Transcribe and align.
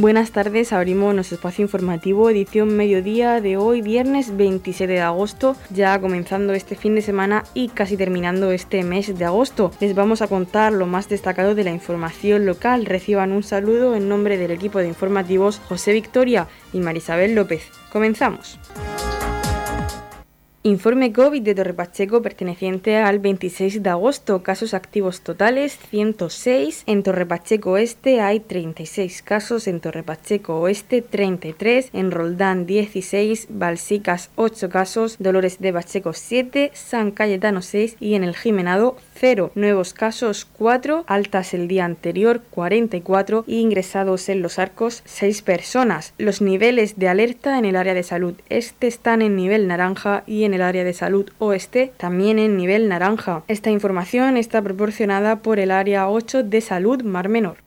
Buenas 0.00 0.30
tardes, 0.30 0.72
abrimos 0.72 1.14
nuestro 1.14 1.34
espacio 1.34 1.62
informativo, 1.62 2.30
edición 2.30 2.74
mediodía 2.74 3.42
de 3.42 3.58
hoy, 3.58 3.82
viernes 3.82 4.34
27 4.34 4.90
de 4.90 5.00
agosto, 5.02 5.56
ya 5.68 6.00
comenzando 6.00 6.54
este 6.54 6.74
fin 6.74 6.94
de 6.94 7.02
semana 7.02 7.44
y 7.52 7.68
casi 7.68 7.98
terminando 7.98 8.50
este 8.50 8.82
mes 8.82 9.18
de 9.18 9.24
agosto. 9.26 9.72
Les 9.78 9.94
vamos 9.94 10.22
a 10.22 10.26
contar 10.26 10.72
lo 10.72 10.86
más 10.86 11.10
destacado 11.10 11.54
de 11.54 11.64
la 11.64 11.72
información 11.72 12.46
local. 12.46 12.86
Reciban 12.86 13.30
un 13.30 13.42
saludo 13.42 13.94
en 13.94 14.08
nombre 14.08 14.38
del 14.38 14.52
equipo 14.52 14.78
de 14.78 14.88
informativos 14.88 15.60
José 15.68 15.92
Victoria 15.92 16.48
y 16.72 16.80
Marisabel 16.80 17.34
López. 17.34 17.68
Comenzamos. 17.92 18.58
Informe 20.62 21.10
COVID 21.10 21.40
de 21.40 21.54
Torre 21.54 21.72
Pacheco 21.72 22.20
perteneciente 22.20 22.98
al 22.98 23.18
26 23.18 23.82
de 23.82 23.88
agosto. 23.88 24.42
Casos 24.42 24.74
activos 24.74 25.22
totales 25.22 25.78
106. 25.88 26.82
En 26.84 27.02
Torre 27.02 27.24
Pacheco 27.24 27.78
Este 27.78 28.20
hay 28.20 28.40
36 28.40 29.22
casos. 29.22 29.66
En 29.66 29.80
Torre 29.80 30.02
Pacheco 30.02 30.60
Oeste 30.60 31.00
33. 31.00 31.88
En 31.94 32.10
Roldán 32.10 32.66
16. 32.66 33.46
Balsicas 33.48 34.28
8 34.36 34.68
casos. 34.68 35.16
Dolores 35.18 35.60
de 35.60 35.72
Pacheco 35.72 36.12
7. 36.12 36.72
San 36.74 37.10
Cayetano 37.10 37.62
6. 37.62 37.96
Y 37.98 38.12
en 38.12 38.22
el 38.22 38.36
Jimenado 38.36 38.98
0. 39.14 39.52
Nuevos 39.54 39.94
casos 39.94 40.46
4. 40.58 41.04
Altas 41.06 41.54
el 41.54 41.68
día 41.68 41.86
anterior 41.86 42.42
44. 42.50 43.44
Y 43.46 43.60
ingresados 43.60 44.28
en 44.28 44.42
los 44.42 44.58
arcos 44.58 45.00
6 45.06 45.40
personas. 45.40 46.12
Los 46.18 46.42
niveles 46.42 46.98
de 46.98 47.08
alerta 47.08 47.58
en 47.58 47.64
el 47.64 47.76
área 47.76 47.94
de 47.94 48.02
salud 48.02 48.34
este 48.50 48.88
están 48.88 49.22
en 49.22 49.36
nivel 49.36 49.66
naranja 49.66 50.22
y 50.26 50.44
en 50.44 50.49
en 50.50 50.54
el 50.54 50.62
área 50.62 50.82
de 50.82 50.92
salud 50.92 51.30
oeste 51.38 51.92
también 51.96 52.40
en 52.40 52.56
nivel 52.56 52.88
naranja. 52.88 53.44
Esta 53.46 53.70
información 53.70 54.36
está 54.36 54.60
proporcionada 54.60 55.42
por 55.42 55.60
el 55.60 55.70
área 55.70 56.08
8 56.08 56.42
de 56.42 56.60
salud 56.60 57.02
Mar 57.04 57.28
Menor. 57.28 57.58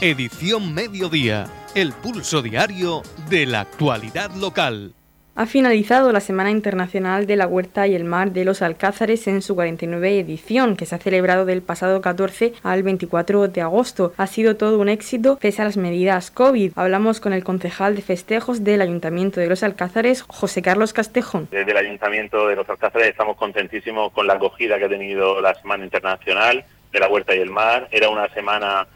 Edición 0.00 0.72
Mediodía, 0.72 1.48
el 1.74 1.92
pulso 1.92 2.40
diario 2.40 3.02
de 3.28 3.46
la 3.46 3.62
actualidad 3.62 4.30
local 4.36 4.94
ha 5.38 5.46
finalizado 5.46 6.10
la 6.10 6.18
Semana 6.18 6.50
Internacional 6.50 7.28
de 7.28 7.36
la 7.36 7.46
Huerta 7.46 7.86
y 7.86 7.94
el 7.94 8.02
Mar 8.02 8.32
de 8.32 8.44
los 8.44 8.60
Alcázares 8.60 9.28
en 9.28 9.40
su 9.40 9.54
49 9.54 10.18
edición, 10.18 10.74
que 10.74 10.84
se 10.84 10.96
ha 10.96 10.98
celebrado 10.98 11.44
del 11.44 11.62
pasado 11.62 12.00
14 12.00 12.54
al 12.64 12.82
24 12.82 13.46
de 13.46 13.60
agosto. 13.60 14.12
Ha 14.16 14.26
sido 14.26 14.56
todo 14.56 14.80
un 14.80 14.88
éxito 14.88 15.38
pese 15.40 15.62
a 15.62 15.66
las 15.66 15.76
medidas 15.76 16.32
COVID. 16.32 16.72
Hablamos 16.74 17.20
con 17.20 17.32
el 17.32 17.44
concejal 17.44 17.94
de 17.94 18.02
festejos 18.02 18.64
del 18.64 18.80
Ayuntamiento 18.80 19.38
de 19.38 19.46
los 19.46 19.62
Alcázares, 19.62 20.22
José 20.22 20.60
Carlos 20.60 20.92
Castejón. 20.92 21.46
Desde 21.52 21.70
el 21.70 21.76
Ayuntamiento 21.76 22.48
de 22.48 22.56
los 22.56 22.68
Alcázares 22.68 23.06
estamos 23.06 23.36
contentísimos 23.36 24.10
con 24.10 24.26
la 24.26 24.34
acogida 24.34 24.76
que 24.76 24.86
ha 24.86 24.88
tenido 24.88 25.40
la 25.40 25.54
Semana 25.54 25.84
Internacional 25.84 26.64
de 26.90 26.98
la 26.98 27.06
Huerta 27.06 27.36
y 27.36 27.38
el 27.38 27.50
Mar. 27.50 27.86
Era 27.92 28.08
una 28.08 28.28
semana 28.30 28.88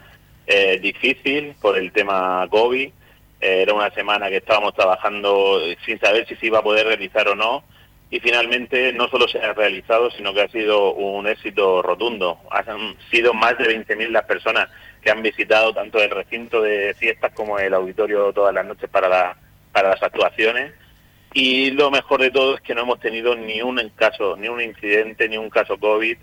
eh, 0.45 0.77
difícil 0.81 1.55
por 1.61 1.77
el 1.77 1.93
tema 1.93 2.45
COVID 2.49 2.91
era 3.43 3.73
una 3.73 3.89
semana 3.91 4.29
que 4.29 4.37
estábamos 4.37 4.73
trabajando 4.73 5.59
sin 5.85 5.99
saber 5.99 6.25
si 6.27 6.35
se 6.35 6.47
iba 6.47 6.59
a 6.59 6.63
poder 6.63 6.87
realizar 6.87 7.27
o 7.27 7.35
no 7.35 7.63
y 8.13 8.19
finalmente 8.19 8.93
no 8.93 9.07
solo 9.07 9.27
se 9.27 9.39
ha 9.39 9.53
realizado, 9.53 10.11
sino 10.11 10.35
que 10.35 10.41
ha 10.41 10.47
sido 10.47 10.93
un 10.93 11.27
éxito 11.27 11.81
rotundo. 11.81 12.37
Han 12.51 12.95
sido 13.09 13.33
más 13.33 13.57
de 13.57 13.65
20.000 13.65 14.09
las 14.09 14.25
personas 14.25 14.69
que 15.01 15.09
han 15.09 15.23
visitado 15.23 15.73
tanto 15.73 15.97
el 15.97 16.11
recinto 16.11 16.61
de 16.61 16.93
fiestas 16.93 17.33
como 17.33 17.57
el 17.57 17.73
auditorio 17.73 18.31
todas 18.31 18.53
las 18.53 18.67
noches 18.67 18.87
para, 18.87 19.35
para 19.71 19.89
las 19.89 20.03
actuaciones. 20.03 20.73
Y 21.33 21.71
lo 21.71 21.89
mejor 21.89 22.21
de 22.21 22.29
todo 22.29 22.53
es 22.53 22.61
que 22.61 22.75
no 22.75 22.81
hemos 22.81 22.99
tenido 22.99 23.35
ni 23.35 23.63
un 23.63 23.81
caso, 23.95 24.37
ni 24.37 24.47
un 24.47 24.61
incidente, 24.61 25.27
ni 25.27 25.37
un 25.37 25.49
caso 25.49 25.79
COVID, 25.79 26.17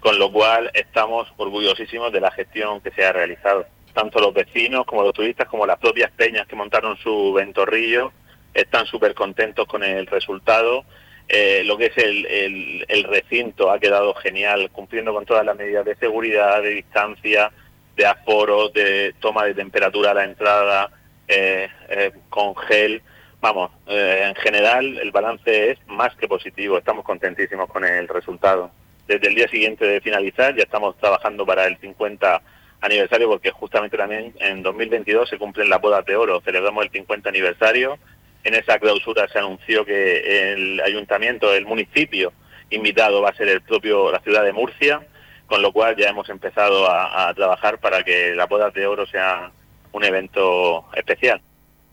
con 0.00 0.18
lo 0.18 0.30
cual 0.30 0.70
estamos 0.74 1.26
orgullosísimos 1.38 2.12
de 2.12 2.20
la 2.20 2.32
gestión 2.32 2.82
que 2.82 2.90
se 2.90 3.02
ha 3.02 3.14
realizado 3.14 3.64
tanto 3.92 4.20
los 4.20 4.34
vecinos 4.34 4.84
como 4.86 5.02
los 5.02 5.12
turistas 5.12 5.48
como 5.48 5.66
las 5.66 5.78
propias 5.78 6.10
peñas 6.12 6.46
que 6.46 6.56
montaron 6.56 6.96
su 6.98 7.32
ventorrillo 7.32 8.12
están 8.54 8.86
súper 8.86 9.14
contentos 9.14 9.66
con 9.66 9.82
el 9.82 10.06
resultado. 10.06 10.84
Eh, 11.28 11.62
lo 11.64 11.76
que 11.78 11.86
es 11.86 11.98
el, 11.98 12.84
el, 12.88 13.04
recinto 13.04 13.70
ha 13.70 13.78
quedado 13.78 14.14
genial, 14.14 14.68
cumpliendo 14.72 15.14
con 15.14 15.24
todas 15.24 15.44
las 15.44 15.56
medidas 15.56 15.84
de 15.84 15.94
seguridad, 15.94 16.60
de 16.60 16.70
distancia, 16.70 17.52
de 17.96 18.06
aforo, 18.06 18.68
de 18.70 19.14
toma 19.20 19.44
de 19.44 19.54
temperatura 19.54 20.10
a 20.10 20.14
la 20.14 20.24
entrada, 20.24 20.90
eh, 21.28 21.68
eh, 21.88 22.12
con 22.28 22.56
gel. 22.56 23.02
Vamos, 23.40 23.70
en 23.86 24.34
general 24.34 24.98
el 24.98 25.12
balance 25.12 25.70
es 25.70 25.78
más 25.86 26.14
que 26.16 26.28
positivo, 26.28 26.76
estamos 26.76 27.04
contentísimos 27.04 27.70
con 27.70 27.84
el 27.84 28.06
resultado. 28.08 28.70
Desde 29.06 29.28
el 29.28 29.34
día 29.34 29.48
siguiente 29.48 29.86
de 29.86 30.00
finalizar 30.00 30.54
ya 30.54 30.64
estamos 30.64 30.98
trabajando 30.98 31.46
para 31.46 31.66
el 31.66 31.78
50 31.78 32.42
aniversario 32.80 33.28
porque 33.28 33.50
justamente 33.50 33.96
también 33.96 34.34
en 34.38 34.62
2022 34.62 35.28
se 35.28 35.38
cumplen 35.38 35.68
las 35.68 35.80
bodas 35.80 36.04
de 36.06 36.16
oro, 36.16 36.40
celebramos 36.40 36.84
el 36.84 36.90
50 36.90 37.28
aniversario. 37.28 37.98
En 38.42 38.54
esa 38.54 38.78
clausura 38.78 39.28
se 39.28 39.38
anunció 39.38 39.84
que 39.84 40.52
el 40.52 40.80
ayuntamiento, 40.80 41.52
el 41.52 41.66
municipio 41.66 42.32
invitado 42.70 43.20
va 43.20 43.30
a 43.30 43.34
ser 43.34 43.48
el 43.48 43.60
propio 43.60 44.10
la 44.10 44.20
ciudad 44.20 44.44
de 44.44 44.52
Murcia, 44.52 45.06
con 45.46 45.60
lo 45.62 45.72
cual 45.72 45.96
ya 45.96 46.08
hemos 46.08 46.28
empezado 46.28 46.88
a, 46.88 47.32
trabajar 47.34 47.78
para 47.80 48.02
que 48.02 48.34
las 48.34 48.48
bodas 48.48 48.72
de 48.72 48.86
oro 48.86 49.06
sea 49.06 49.50
un 49.92 50.04
evento 50.04 50.86
especial. 50.94 51.42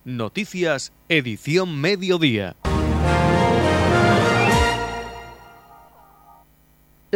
Noticias, 0.06 0.94
edición 1.10 1.82
mediodía. 1.82 2.56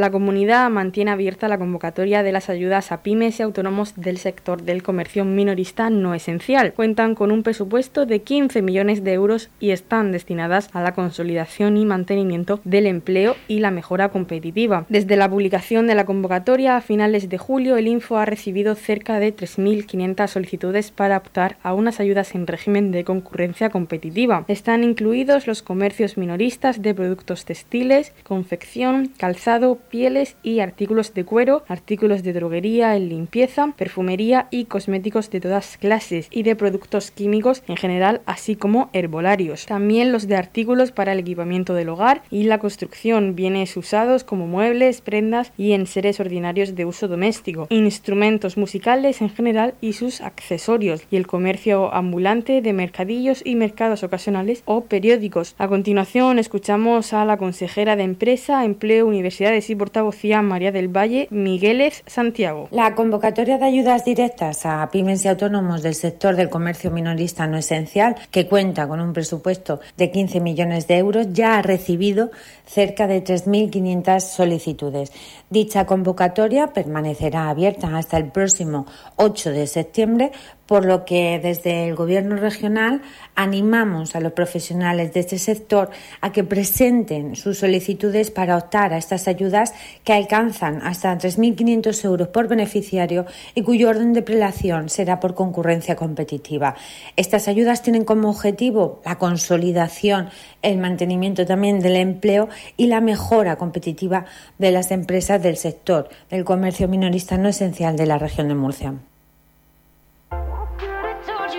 La 0.01 0.09
comunidad 0.09 0.67
mantiene 0.72 1.12
abierta 1.12 1.47
la 1.47 1.59
convocatoria 1.59 2.23
de 2.23 2.31
las 2.31 2.50
ayudas 2.50 2.91
a 2.91 3.03
pymes 3.03 3.39
y 3.39 3.44
autónomos 3.44 3.94
del 3.95 4.17
sector 4.17 4.63
del 4.63 4.81
comercio 4.81 5.25
minorista 5.25 5.91
no 5.91 6.16
esencial. 6.16 6.73
Cuentan 6.73 7.13
con 7.13 7.31
un 7.31 7.44
presupuesto 7.44 8.07
de 8.07 8.23
15 8.23 8.63
millones 8.63 9.03
de 9.03 9.13
euros 9.13 9.51
y 9.59 9.69
están 9.69 10.12
destinadas 10.12 10.72
a 10.73 10.81
la 10.81 10.95
consolidación 10.95 11.78
y 11.78 11.85
mantenimiento 11.85 12.62
del 12.63 12.88
empleo 12.88 13.35
y 13.47 13.59
la 13.59 13.69
mejora 13.69 14.09
competitiva. 14.09 14.88
Desde 14.89 15.16
la 15.17 15.29
publicación 15.29 15.85
de 15.85 15.94
la 15.94 16.07
convocatoria 16.07 16.78
a 16.78 16.81
finales 16.81 17.29
de 17.29 17.38
julio, 17.38 17.78
el 17.78 17.88
Info 17.88 18.18
ha 18.18 18.25
recibido 18.25 18.73
cerca 18.73 19.19
de 19.19 19.35
3.500 19.35 20.28
solicitudes 20.28 20.89
para 20.89 21.18
optar 21.18 21.57
a 21.62 21.75
unas 21.75 22.00
ayudas 22.00 22.33
en 22.33 22.47
régimen 22.47 22.89
de 22.89 23.03
concurrencia 23.03 23.69
competitiva. 23.69 24.45
Están 24.47 24.83
incluidos 24.83 25.45
los 25.45 25.62
comercios 25.62 26.18
minoristas 26.18 26.81
de 26.81 26.95
productos 26.95 27.45
textiles, 27.45 28.13
confección, 28.23 29.12
calzado, 29.19 29.78
pieles 29.91 30.38
y 30.41 30.62
artículos 30.62 31.13
de 31.13 31.25
cuero, 31.25 31.63
artículos 31.68 32.24
de 32.24 32.34
droguería, 32.34 32.96
en 32.96 33.09
limpieza, 33.09 33.74
perfumería 33.78 34.47
y 34.50 34.66
cosméticos 34.66 35.29
de 35.29 35.41
todas 35.41 35.78
clases 35.78 36.28
y 36.31 36.44
de 36.44 36.56
productos 36.56 37.12
químicos 37.12 37.62
en 37.68 37.78
general, 37.78 38.22
así 38.25 38.56
como 38.56 38.90
herbolarios. 38.94 39.68
También 39.68 40.12
los 40.12 40.28
de 40.28 40.38
artículos 40.38 40.91
para 40.91 41.12
el 41.12 41.19
equipamiento 41.19 41.74
del 41.74 41.90
hogar 41.90 42.24
y 42.31 42.44
la 42.44 42.57
construcción, 42.57 43.35
bienes 43.35 43.78
usados 43.78 44.24
como 44.24 44.47
muebles, 44.47 45.01
prendas 45.01 45.51
y 45.57 45.74
enseres 45.74 46.19
ordinarios 46.19 46.74
de 46.75 46.85
uso 46.85 47.07
doméstico, 47.07 47.68
instrumentos 47.69 48.57
musicales 48.57 49.22
en 49.22 49.30
general 49.30 49.75
y 49.81 49.94
sus 49.94 50.22
accesorios 50.22 51.03
y 51.12 51.18
el 51.18 51.28
comercio 51.28 51.94
ambulante 51.94 52.62
de 52.62 52.74
mercadillos 52.74 53.41
y 53.46 53.56
mercados 53.56 54.03
ocasionales 54.03 54.63
o 54.66 54.85
periódicos. 54.85 55.56
A 55.57 55.68
continuación 55.68 56.40
escuchamos 56.40 57.13
a 57.13 57.25
la 57.25 57.38
consejera 57.38 57.97
de 57.97 58.03
Empresa, 58.03 58.63
Empleo, 58.63 59.06
Universidades 59.06 59.69
y 59.69 59.75
portavocía 59.81 60.44
María 60.44 60.72
del 60.72 60.96
Valle 60.96 61.28
Migueles 61.31 62.03
Santiago. 62.06 62.68
La 62.69 62.94
convocatoria 62.94 63.58
de 63.58 63.66
ayudas 63.66 64.06
directas 64.06 64.64
a 64.68 64.88
pymes 64.92 65.25
y 65.25 65.28
autónomos 65.28 65.81
del 65.81 65.96
sector 65.96 66.36
del 66.36 66.52
comercio 66.52 66.92
minorista 66.92 67.47
no 67.47 67.58
esencial, 67.58 68.16
que 68.30 68.46
cuenta 68.46 68.88
con 68.88 69.02
un 69.02 69.12
presupuesto 69.12 69.80
de 69.97 70.12
15 70.12 70.40
millones 70.40 70.86
de 70.86 71.00
euros, 71.00 71.34
ya 71.34 71.58
ha 71.58 71.64
recibido 71.64 72.30
cerca 72.68 73.08
de 73.08 73.24
3.500 73.24 74.19
solicitudes. 74.19 75.12
Dicha 75.50 75.88
convocatoria 75.88 76.68
permanecerá 76.68 77.50
abierta 77.50 77.98
hasta 77.98 78.18
el 78.18 78.25
próximo 78.25 78.86
8 79.16 79.50
de 79.50 79.66
septiembre 79.66 80.31
por 80.71 80.85
lo 80.85 81.03
que 81.03 81.38
desde 81.44 81.89
el 81.89 81.95
Gobierno 81.95 82.38
regional 82.38 83.01
animamos 83.35 84.15
a 84.15 84.21
los 84.21 84.31
profesionales 84.31 85.12
de 85.12 85.19
este 85.19 85.38
sector 85.38 85.89
a 86.21 86.31
que 86.31 86.45
presenten 86.45 87.35
sus 87.35 87.57
solicitudes 87.57 88.31
para 88.31 88.56
optar 88.56 88.94
a 88.94 88.97
estas 88.97 89.27
ayudas 89.27 89.73
que 90.06 90.13
alcanzan 90.13 90.81
hasta 90.81 91.18
3.500 91.18 92.06
euros 92.06 92.29
por 92.29 92.47
beneficiario 92.47 93.25
y 93.53 93.63
cuyo 93.63 93.89
orden 93.89 94.13
de 94.13 94.21
prelación 94.21 94.88
será 94.88 95.19
por 95.19 95.35
concurrencia 95.35 95.97
competitiva. 95.97 96.75
Estas 97.17 97.50
ayudas 97.50 97.81
tienen 97.81 98.06
como 98.06 98.29
objetivo 98.29 99.01
la 99.03 99.17
consolidación, 99.17 100.29
el 100.62 100.77
mantenimiento 100.77 101.45
también 101.45 101.81
del 101.81 101.97
empleo 101.97 102.47
y 102.77 102.88
la 102.88 103.01
mejora 103.01 103.57
competitiva 103.57 104.24
de 104.57 104.71
las 104.71 104.91
empresas 104.91 105.44
del 105.44 105.57
sector 105.57 106.07
del 106.29 106.45
comercio 106.45 106.88
minorista 106.88 107.38
no 107.38 107.50
esencial 107.50 107.97
de 107.97 108.06
la 108.06 108.17
región 108.17 108.47
de 108.47 108.56
Murcia. 108.56 109.11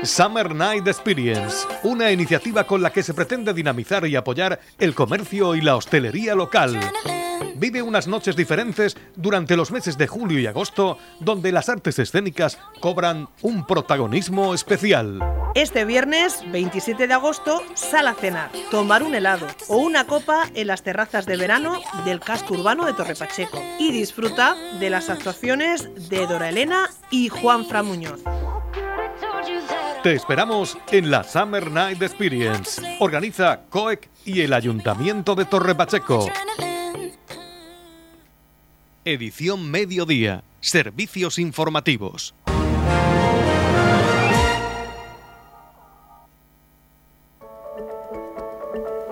Summer 0.03 0.53
Night 0.53 0.89
Experience, 0.89 1.67
una 1.85 2.11
iniciativa 2.11 2.65
con 2.65 2.83
la 2.83 2.91
que 2.91 3.05
se 3.05 3.15
pretende 3.15 3.55
dinamizar 3.55 4.05
y 4.07 4.17
apoyar 4.17 4.59
el 4.79 4.97
comercio 4.97 5.55
y 5.55 5.61
la 5.61 5.77
hostelería 5.77 6.35
local. 6.35 6.81
Vive 7.55 7.83
unas 7.83 8.09
noches 8.09 8.35
diferentes 8.35 8.97
durante 9.15 9.57
los 9.57 9.71
meses 9.71 9.97
de 9.97 10.09
julio 10.09 10.41
y 10.41 10.47
agosto, 10.47 10.99
donde 11.21 11.53
las 11.53 11.69
artes 11.69 12.01
escénicas 12.01 12.59
cobran 12.81 13.29
un 13.43 13.65
protagonismo 13.65 14.55
especial. 14.55 15.21
Este 15.55 15.85
viernes 15.85 16.43
27 16.51 17.07
de 17.07 17.15
agosto, 17.15 17.63
sal 17.75 18.09
a 18.09 18.15
cenar, 18.15 18.51
tomar 18.73 19.05
un 19.05 19.15
helado 19.15 19.47
o 19.69 19.77
una 19.77 20.07
copa 20.09 20.51
en 20.55 20.67
las 20.67 20.83
terrazas 20.83 21.27
de 21.27 21.37
verano 21.37 21.81
del 22.05 22.19
casco 22.19 22.55
urbano 22.55 22.87
de 22.87 22.95
Torre 22.95 23.15
Pacheco 23.15 23.63
y 23.79 23.93
disfruta 23.93 24.57
de 24.81 24.91
las 24.91 25.11
actuaciones 25.11 25.89
de 26.09 26.27
Dora 26.27 26.49
Elena 26.49 26.91
y 27.11 27.29
Juan 27.29 27.67
Fra 27.67 27.85
Muñoz. 27.85 28.21
Te 30.03 30.15
esperamos 30.15 30.77
en 30.91 31.13
la 31.13 31.23
Summer 31.23 31.71
Night 31.71 32.03
Experience. 32.03 32.83
Organiza 32.99 33.61
COEC 33.71 34.11
y 34.25 34.41
el 34.41 34.53
Ayuntamiento 34.53 35.37
de 35.37 35.45
Torre 35.45 35.77
Pacheco. 35.77 36.27
Edición 39.05 39.71
Mediodía. 39.71 40.43
Servicios 40.61 41.39
informativos. 41.39 42.35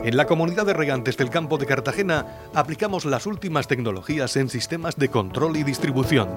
En 0.03 0.17
la 0.17 0.27
comunidad 0.27 0.67
de 0.67 0.75
regantes 0.75 1.17
del 1.17 1.31
campo 1.31 1.57
de 1.57 1.67
Cartagena 1.67 2.27
aplicamos 2.53 3.05
las 3.05 3.27
últimas 3.27 3.69
tecnologías 3.69 4.35
en 4.35 4.49
sistemas 4.49 4.97
de 4.97 5.09
control 5.09 5.57
y 5.57 5.63
distribución 5.63 6.37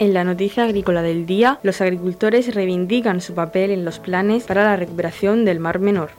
En 0.00 0.14
la 0.14 0.24
noticia 0.24 0.64
agrícola 0.64 1.02
del 1.02 1.26
día, 1.26 1.58
los 1.62 1.82
agricultores 1.82 2.54
reivindican 2.54 3.20
su 3.20 3.34
papel 3.34 3.70
en 3.70 3.84
los 3.84 3.98
planes 3.98 4.44
para 4.44 4.64
la 4.64 4.76
recuperación 4.76 5.44
del 5.44 5.60
Mar 5.60 5.78
Menor. 5.78 6.12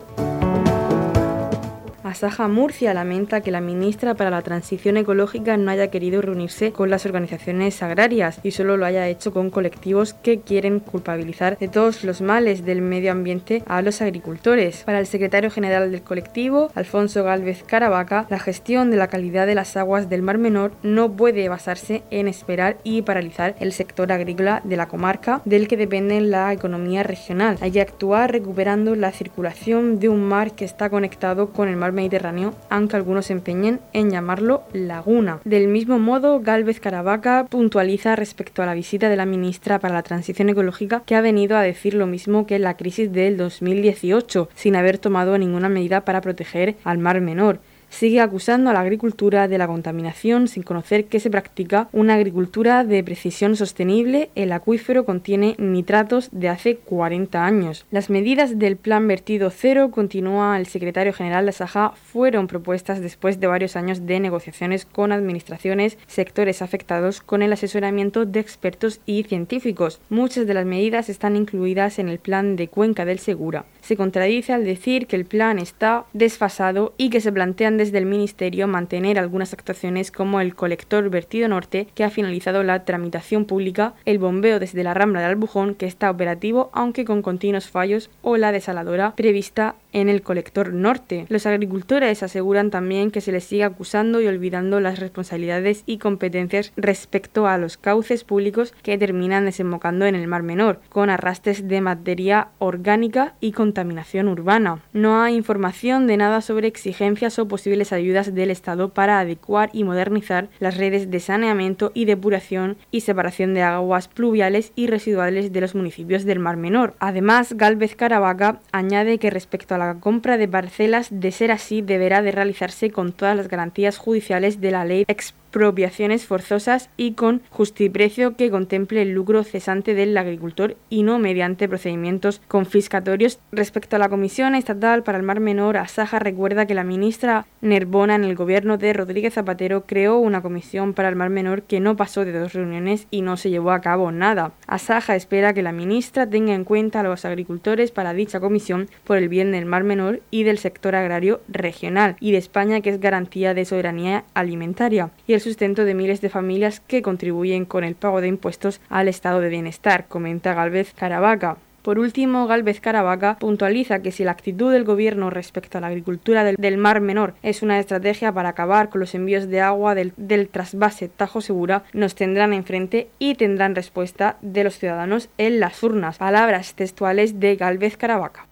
Asaja 2.11 2.49
Murcia 2.49 2.93
lamenta 2.93 3.39
que 3.39 3.51
la 3.51 3.61
ministra 3.61 4.15
para 4.15 4.29
la 4.29 4.41
Transición 4.41 4.97
Ecológica 4.97 5.55
no 5.55 5.71
haya 5.71 5.89
querido 5.89 6.21
reunirse 6.21 6.73
con 6.73 6.89
las 6.89 7.05
organizaciones 7.05 7.81
agrarias 7.81 8.41
y 8.43 8.51
solo 8.51 8.75
lo 8.75 8.85
haya 8.85 9.07
hecho 9.07 9.31
con 9.31 9.49
colectivos 9.49 10.13
que 10.13 10.41
quieren 10.41 10.81
culpabilizar 10.81 11.57
de 11.57 11.69
todos 11.69 12.03
los 12.03 12.19
males 12.19 12.65
del 12.65 12.81
medio 12.81 13.13
ambiente 13.13 13.63
a 13.65 13.81
los 13.81 14.01
agricultores. 14.01 14.83
Para 14.83 14.99
el 14.99 15.07
secretario 15.07 15.49
general 15.49 15.89
del 15.89 16.01
colectivo, 16.01 16.69
Alfonso 16.75 17.23
Galvez 17.23 17.63
Caravaca, 17.63 18.27
la 18.29 18.39
gestión 18.39 18.91
de 18.91 18.97
la 18.97 19.07
calidad 19.07 19.47
de 19.47 19.55
las 19.55 19.77
aguas 19.77 20.09
del 20.09 20.21
Mar 20.21 20.37
Menor 20.37 20.73
no 20.83 21.13
puede 21.13 21.47
basarse 21.47 22.03
en 22.11 22.27
esperar 22.27 22.75
y 22.83 23.03
paralizar 23.03 23.55
el 23.61 23.71
sector 23.71 24.11
agrícola 24.11 24.59
de 24.65 24.75
la 24.75 24.89
comarca 24.89 25.41
del 25.45 25.69
que 25.69 25.77
depende 25.77 26.19
la 26.19 26.51
economía 26.51 27.03
regional. 27.03 27.57
Hay 27.61 27.71
que 27.71 27.79
actuar 27.79 28.33
recuperando 28.33 28.95
la 28.95 29.13
circulación 29.13 29.97
de 29.99 30.09
un 30.09 30.27
mar 30.27 30.51
que 30.55 30.65
está 30.65 30.89
conectado 30.89 31.51
con 31.53 31.69
el 31.69 31.77
Mar 31.77 31.93
Menor 31.93 32.00
Mediterráneo, 32.01 32.53
aunque 32.69 32.95
algunos 32.95 33.27
se 33.27 33.33
empeñen 33.33 33.79
en 33.93 34.09
llamarlo 34.09 34.63
laguna. 34.73 35.39
Del 35.45 35.67
mismo 35.67 35.99
modo, 35.99 36.39
Galvez 36.39 36.79
Caravaca 36.79 37.45
puntualiza 37.49 38.15
respecto 38.15 38.61
a 38.61 38.65
la 38.65 38.73
visita 38.73 39.07
de 39.07 39.15
la 39.15 39.25
ministra 39.25 39.79
para 39.79 39.93
la 39.93 40.03
Transición 40.03 40.49
Ecológica 40.49 41.03
que 41.05 41.15
ha 41.15 41.21
venido 41.21 41.55
a 41.55 41.61
decir 41.61 41.93
lo 41.93 42.07
mismo 42.07 42.45
que 42.45 42.59
la 42.59 42.75
crisis 42.75 43.11
del 43.11 43.37
2018, 43.37 44.49
sin 44.55 44.75
haber 44.75 44.97
tomado 44.97 45.37
ninguna 45.37 45.69
medida 45.69 46.03
para 46.03 46.21
proteger 46.21 46.75
al 46.83 46.97
Mar 46.97 47.21
Menor 47.21 47.59
sigue 47.91 48.21
acusando 48.21 48.71
a 48.71 48.73
la 48.73 48.79
agricultura 48.79 49.47
de 49.47 49.59
la 49.59 49.67
contaminación 49.67 50.47
sin 50.47 50.63
conocer 50.63 51.05
que 51.05 51.19
se 51.19 51.29
practica 51.29 51.89
una 51.91 52.15
agricultura 52.15 52.83
de 52.83 53.03
precisión 53.03 53.55
sostenible. 53.55 54.31
El 54.33 54.51
acuífero 54.53 55.05
contiene 55.05 55.55
nitratos 55.59 56.29
de 56.31 56.49
hace 56.49 56.77
40 56.77 57.45
años. 57.45 57.85
Las 57.91 58.09
medidas 58.09 58.57
del 58.57 58.77
plan 58.77 59.07
vertido 59.07 59.51
cero, 59.51 59.91
continúa 59.91 60.57
el 60.57 60.65
secretario 60.65 61.13
general 61.13 61.45
de 61.45 61.51
Saja, 61.51 61.91
fueron 61.91 62.47
propuestas 62.47 63.01
después 63.01 63.39
de 63.39 63.47
varios 63.47 63.75
años 63.75 64.07
de 64.07 64.19
negociaciones 64.19 64.85
con 64.85 65.11
administraciones, 65.11 65.97
sectores 66.07 66.61
afectados 66.61 67.21
con 67.21 67.41
el 67.41 67.53
asesoramiento 67.53 68.25
de 68.25 68.39
expertos 68.39 69.01
y 69.05 69.23
científicos. 69.23 69.99
Muchas 70.09 70.47
de 70.47 70.53
las 70.53 70.65
medidas 70.65 71.09
están 71.09 71.35
incluidas 71.35 71.99
en 71.99 72.09
el 72.09 72.19
plan 72.19 72.55
de 72.55 72.69
Cuenca 72.69 73.05
del 73.05 73.19
Segura. 73.19 73.65
Se 73.81 73.97
contradice 73.97 74.53
al 74.53 74.63
decir 74.63 75.07
que 75.07 75.15
el 75.15 75.25
plan 75.25 75.59
está 75.59 76.05
desfasado 76.13 76.93
y 76.97 77.09
que 77.09 77.21
se 77.21 77.31
plantean 77.31 77.77
desde 77.81 77.97
el 77.97 78.05
Ministerio 78.05 78.67
mantener 78.67 79.17
algunas 79.17 79.53
actuaciones 79.53 80.11
como 80.11 80.39
el 80.39 80.53
colector 80.53 81.09
vertido 81.09 81.47
norte, 81.47 81.87
que 81.95 82.03
ha 82.03 82.11
finalizado 82.11 82.61
la 82.61 82.85
tramitación 82.85 83.45
pública, 83.45 83.95
el 84.05 84.19
bombeo 84.19 84.59
desde 84.59 84.83
la 84.83 84.93
Rambla 84.93 85.21
de 85.21 85.25
Albujón, 85.25 85.73
que 85.73 85.87
está 85.87 86.11
operativo 86.11 86.69
aunque 86.73 87.05
con 87.05 87.23
continuos 87.23 87.69
fallos, 87.69 88.11
o 88.21 88.37
la 88.37 88.51
desaladora 88.51 89.15
prevista 89.15 89.73
en 89.93 90.09
el 90.09 90.21
colector 90.21 90.73
norte. 90.73 91.25
Los 91.29 91.45
agricultores 91.45 92.23
aseguran 92.23 92.69
también 92.69 93.11
que 93.11 93.21
se 93.21 93.31
les 93.31 93.43
sigue 93.43 93.63
acusando 93.63 94.21
y 94.21 94.27
olvidando 94.27 94.79
las 94.79 94.99
responsabilidades 94.99 95.83
y 95.85 95.97
competencias 95.97 96.71
respecto 96.75 97.47
a 97.47 97.57
los 97.57 97.77
cauces 97.77 98.23
públicos 98.23 98.73
que 98.83 98.97
terminan 98.97 99.45
desembocando 99.45 100.05
en 100.05 100.15
el 100.15 100.27
Mar 100.27 100.43
Menor, 100.43 100.79
con 100.89 101.09
arrastres 101.09 101.67
de 101.67 101.81
materia 101.81 102.49
orgánica 102.59 103.35
y 103.39 103.51
contaminación 103.51 104.27
urbana. 104.27 104.79
No 104.93 105.21
hay 105.21 105.35
información 105.35 106.07
de 106.07 106.17
nada 106.17 106.41
sobre 106.41 106.67
exigencias 106.67 107.39
o 107.39 107.47
posibilidades 107.47 107.93
ayudas 107.93 108.35
del 108.35 108.51
Estado 108.51 108.89
para 108.89 109.19
adecuar 109.19 109.69
y 109.73 109.83
modernizar 109.83 110.49
las 110.59 110.77
redes 110.77 111.09
de 111.09 111.19
saneamiento 111.19 111.91
y 111.93 112.05
depuración 112.05 112.77
y 112.91 113.01
separación 113.01 113.53
de 113.53 113.63
aguas 113.63 114.07
pluviales 114.07 114.71
y 114.75 114.87
residuales 114.87 115.53
de 115.53 115.61
los 115.61 115.75
municipios 115.75 116.25
del 116.25 116.39
Mar 116.39 116.57
Menor. 116.57 116.95
Además, 116.99 117.53
Galvez 117.53 117.95
Caravaca 117.95 118.59
añade 118.71 119.17
que 119.17 119.29
respecto 119.29 119.75
a 119.75 119.77
la 119.87 119.99
compra 119.99 120.37
de 120.37 120.47
parcelas, 120.47 121.07
de 121.11 121.31
ser 121.31 121.51
así, 121.51 121.81
deberá 121.81 122.21
de 122.21 122.31
realizarse 122.31 122.91
con 122.91 123.11
todas 123.11 123.35
las 123.35 123.47
garantías 123.47 123.97
judiciales 123.97 124.61
de 124.61 124.71
la 124.71 124.85
ley 124.85 125.05
expropiaciones 125.51 126.25
forzosas 126.25 126.89
y 126.95 127.11
con 127.11 127.41
justiprecio 127.49 128.37
que 128.37 128.49
contemple 128.49 129.01
el 129.01 129.11
lucro 129.11 129.43
cesante 129.43 129.93
del 129.93 130.17
agricultor 130.17 130.77
y 130.89 131.03
no 131.03 131.19
mediante 131.19 131.67
procedimientos 131.67 132.41
confiscatorios. 132.47 133.37
Respecto 133.51 133.97
a 133.97 133.99
la 133.99 134.07
Comisión 134.07 134.55
Estatal 134.55 135.03
para 135.03 135.17
el 135.17 135.25
Mar 135.25 135.41
Menor, 135.41 135.75
Asaja 135.75 136.19
recuerda 136.19 136.65
que 136.65 136.73
la 136.73 136.85
ministra 136.85 137.47
Nerbona 137.59 138.15
en 138.15 138.23
el 138.23 138.35
gobierno 138.35 138.77
de 138.77 138.93
Rodríguez 138.93 139.33
Zapatero 139.33 139.85
creó 139.85 140.19
una 140.19 140.41
comisión 140.41 140.93
para 140.93 141.09
el 141.09 141.17
Mar 141.17 141.29
Menor 141.29 141.63
que 141.63 141.81
no 141.81 141.97
pasó 141.97 142.23
de 142.23 142.31
dos 142.31 142.53
reuniones 142.53 143.07
y 143.11 143.21
no 143.21 143.35
se 143.35 143.49
llevó 143.49 143.71
a 143.71 143.81
cabo 143.81 144.09
nada. 144.13 144.53
Asaja 144.67 145.17
espera 145.17 145.53
que 145.53 145.63
la 145.63 145.73
ministra 145.73 146.29
tenga 146.29 146.53
en 146.53 146.63
cuenta 146.63 147.01
a 147.01 147.03
los 147.03 147.25
agricultores 147.25 147.91
para 147.91 148.13
dicha 148.13 148.39
comisión 148.39 148.87
por 149.03 149.17
el 149.17 149.27
bien 149.27 149.51
del 149.51 149.65
Mar 149.65 149.83
Menor 149.83 150.21
y 150.31 150.43
del 150.43 150.59
sector 150.59 150.95
agrario 150.95 151.41
regional 151.49 152.15
y 152.21 152.31
de 152.31 152.37
España 152.37 152.79
que 152.79 152.91
es 152.91 153.01
garantía 153.01 153.53
de 153.53 153.65
soberanía 153.65 154.23
alimentaria. 154.33 155.11
Y 155.27 155.33
el 155.33 155.40
sustento 155.41 155.83
de 155.83 155.93
miles 155.93 156.21
de 156.21 156.29
familias 156.29 156.79
que 156.79 157.01
contribuyen 157.01 157.65
con 157.65 157.83
el 157.83 157.95
pago 157.95 158.21
de 158.21 158.27
impuestos 158.27 158.79
al 158.89 159.07
estado 159.07 159.41
de 159.41 159.49
bienestar, 159.49 160.07
comenta 160.07 160.53
Galvez 160.53 160.93
Caravaca. 160.93 161.57
Por 161.81 161.97
último, 161.97 162.45
Galvez 162.45 162.79
Caravaca 162.79 163.37
puntualiza 163.39 164.03
que 164.03 164.11
si 164.11 164.23
la 164.23 164.31
actitud 164.31 164.71
del 164.71 164.83
Gobierno 164.83 165.31
respecto 165.31 165.77
a 165.77 165.81
la 165.81 165.87
agricultura 165.87 166.43
del, 166.43 166.77
Mar 166.77 167.01
Menor 167.01 167.33
es 167.41 167.63
una 167.63 167.79
estrategia 167.79 168.31
para 168.31 168.49
acabar 168.49 168.89
con 168.89 169.01
los 169.01 169.15
envíos 169.15 169.47
de 169.47 169.61
agua 169.61 169.95
del, 169.95 170.13
del, 170.15 170.47
trasvase 170.47 171.07
Tajo 171.09 171.41
Segura, 171.41 171.83
nos 171.93 172.13
tendrán 172.13 172.53
enfrente 172.53 173.07
y 173.17 173.33
tendrán 173.33 173.73
respuesta 173.73 174.37
de 174.41 174.63
los 174.63 174.77
ciudadanos 174.77 175.29
en 175.39 175.59
las 175.59 175.81
urnas. 175.81 176.19
Palabras 176.19 176.75
textuales 176.75 177.39
de 177.39 177.55
Galvez 177.55 177.97
Caravaca. 177.97 178.50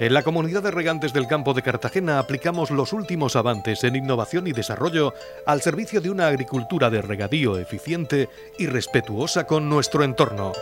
En 0.00 0.12
la 0.12 0.24
comunidad 0.24 0.64
de 0.64 0.72
regantes 0.72 1.12
del 1.12 1.28
campo 1.28 1.54
de 1.54 1.62
Cartagena 1.62 2.18
aplicamos 2.18 2.72
los 2.72 2.92
últimos 2.92 3.36
avances 3.36 3.84
en 3.84 3.94
innovación 3.94 4.48
y 4.48 4.52
desarrollo 4.52 5.14
al 5.46 5.62
servicio 5.62 6.00
de 6.00 6.10
una 6.10 6.26
agricultura 6.26 6.90
de 6.90 7.00
regadío 7.00 7.58
eficiente 7.58 8.28
y 8.58 8.66
respetuosa 8.66 9.46
con 9.46 9.68
nuestro 9.68 10.02
entorno. 10.02 10.52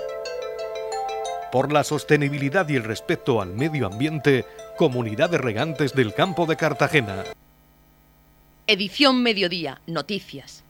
Por 1.50 1.72
la 1.72 1.82
sostenibilidad 1.82 2.68
y 2.68 2.76
el 2.76 2.84
respeto 2.84 3.40
al 3.40 3.54
medio 3.54 3.86
ambiente, 3.86 4.44
Comunidad 4.76 5.30
de 5.30 5.38
Regantes 5.38 5.94
del 5.94 6.12
Campo 6.12 6.44
de 6.44 6.56
Cartagena. 6.56 7.24
Edición 8.66 9.22
Mediodía, 9.22 9.80
Noticias.。 9.86 10.61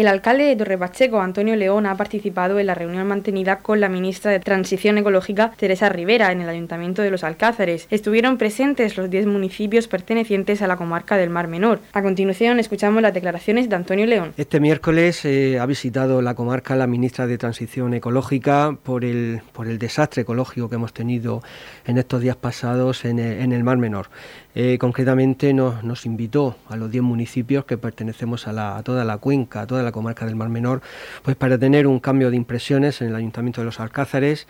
El 0.00 0.08
alcalde 0.08 0.44
de 0.44 0.56
Torrepacheco, 0.56 1.20
Antonio 1.20 1.56
León, 1.56 1.84
ha 1.84 1.94
participado 1.94 2.58
en 2.58 2.68
la 2.68 2.74
reunión 2.74 3.06
mantenida 3.06 3.58
con 3.58 3.80
la 3.80 3.90
ministra 3.90 4.30
de 4.30 4.40
Transición 4.40 4.96
Ecológica, 4.96 5.52
Teresa 5.58 5.90
Rivera, 5.90 6.32
en 6.32 6.40
el 6.40 6.48
Ayuntamiento 6.48 7.02
de 7.02 7.10
Los 7.10 7.22
Alcázares. 7.22 7.86
Estuvieron 7.90 8.38
presentes 8.38 8.96
los 8.96 9.10
10 9.10 9.26
municipios 9.26 9.88
pertenecientes 9.88 10.62
a 10.62 10.66
la 10.66 10.78
comarca 10.78 11.18
del 11.18 11.28
Mar 11.28 11.48
Menor. 11.48 11.80
A 11.92 12.00
continuación, 12.00 12.58
escuchamos 12.58 13.02
las 13.02 13.12
declaraciones 13.12 13.68
de 13.68 13.76
Antonio 13.76 14.06
León. 14.06 14.32
Este 14.38 14.58
miércoles 14.58 15.22
eh, 15.26 15.58
ha 15.60 15.66
visitado 15.66 16.22
la 16.22 16.34
comarca 16.34 16.74
la 16.76 16.86
ministra 16.86 17.26
de 17.26 17.36
Transición 17.36 17.92
Ecológica 17.92 18.78
por 18.82 19.04
el, 19.04 19.42
por 19.52 19.68
el 19.68 19.78
desastre 19.78 20.22
ecológico 20.22 20.70
que 20.70 20.76
hemos 20.76 20.94
tenido 20.94 21.42
en 21.84 21.98
estos 21.98 22.22
días 22.22 22.36
pasados 22.36 23.04
en 23.04 23.18
el, 23.18 23.64
Mar 23.64 23.76
Menor. 23.76 24.06
Eh, 24.54 24.78
concretamente 24.78 25.54
nos, 25.54 26.06
invitó 26.06 26.56
a 26.68 26.76
los 26.76 26.90
10 26.90 27.04
municipios 27.04 27.64
que 27.64 27.78
pertenecemos 27.78 28.48
a, 28.48 28.76
a 28.76 28.82
toda 28.82 29.04
la 29.04 29.18
cuenca, 29.18 29.62
a 29.62 29.66
toda 29.66 29.82
la 29.82 29.92
comarca 29.92 30.26
del 30.26 30.34
Mar 30.34 30.48
Menor, 30.48 30.82
pues 31.22 31.36
para 31.36 31.56
tener 31.56 31.86
un 31.86 32.00
cambio 32.00 32.30
de 32.30 32.36
impresiones 32.36 33.00
en 33.00 33.08
el 33.08 33.16
Ayuntamiento 33.16 33.60
de 33.60 33.66
los 33.66 33.78
Alcázares 33.78 34.48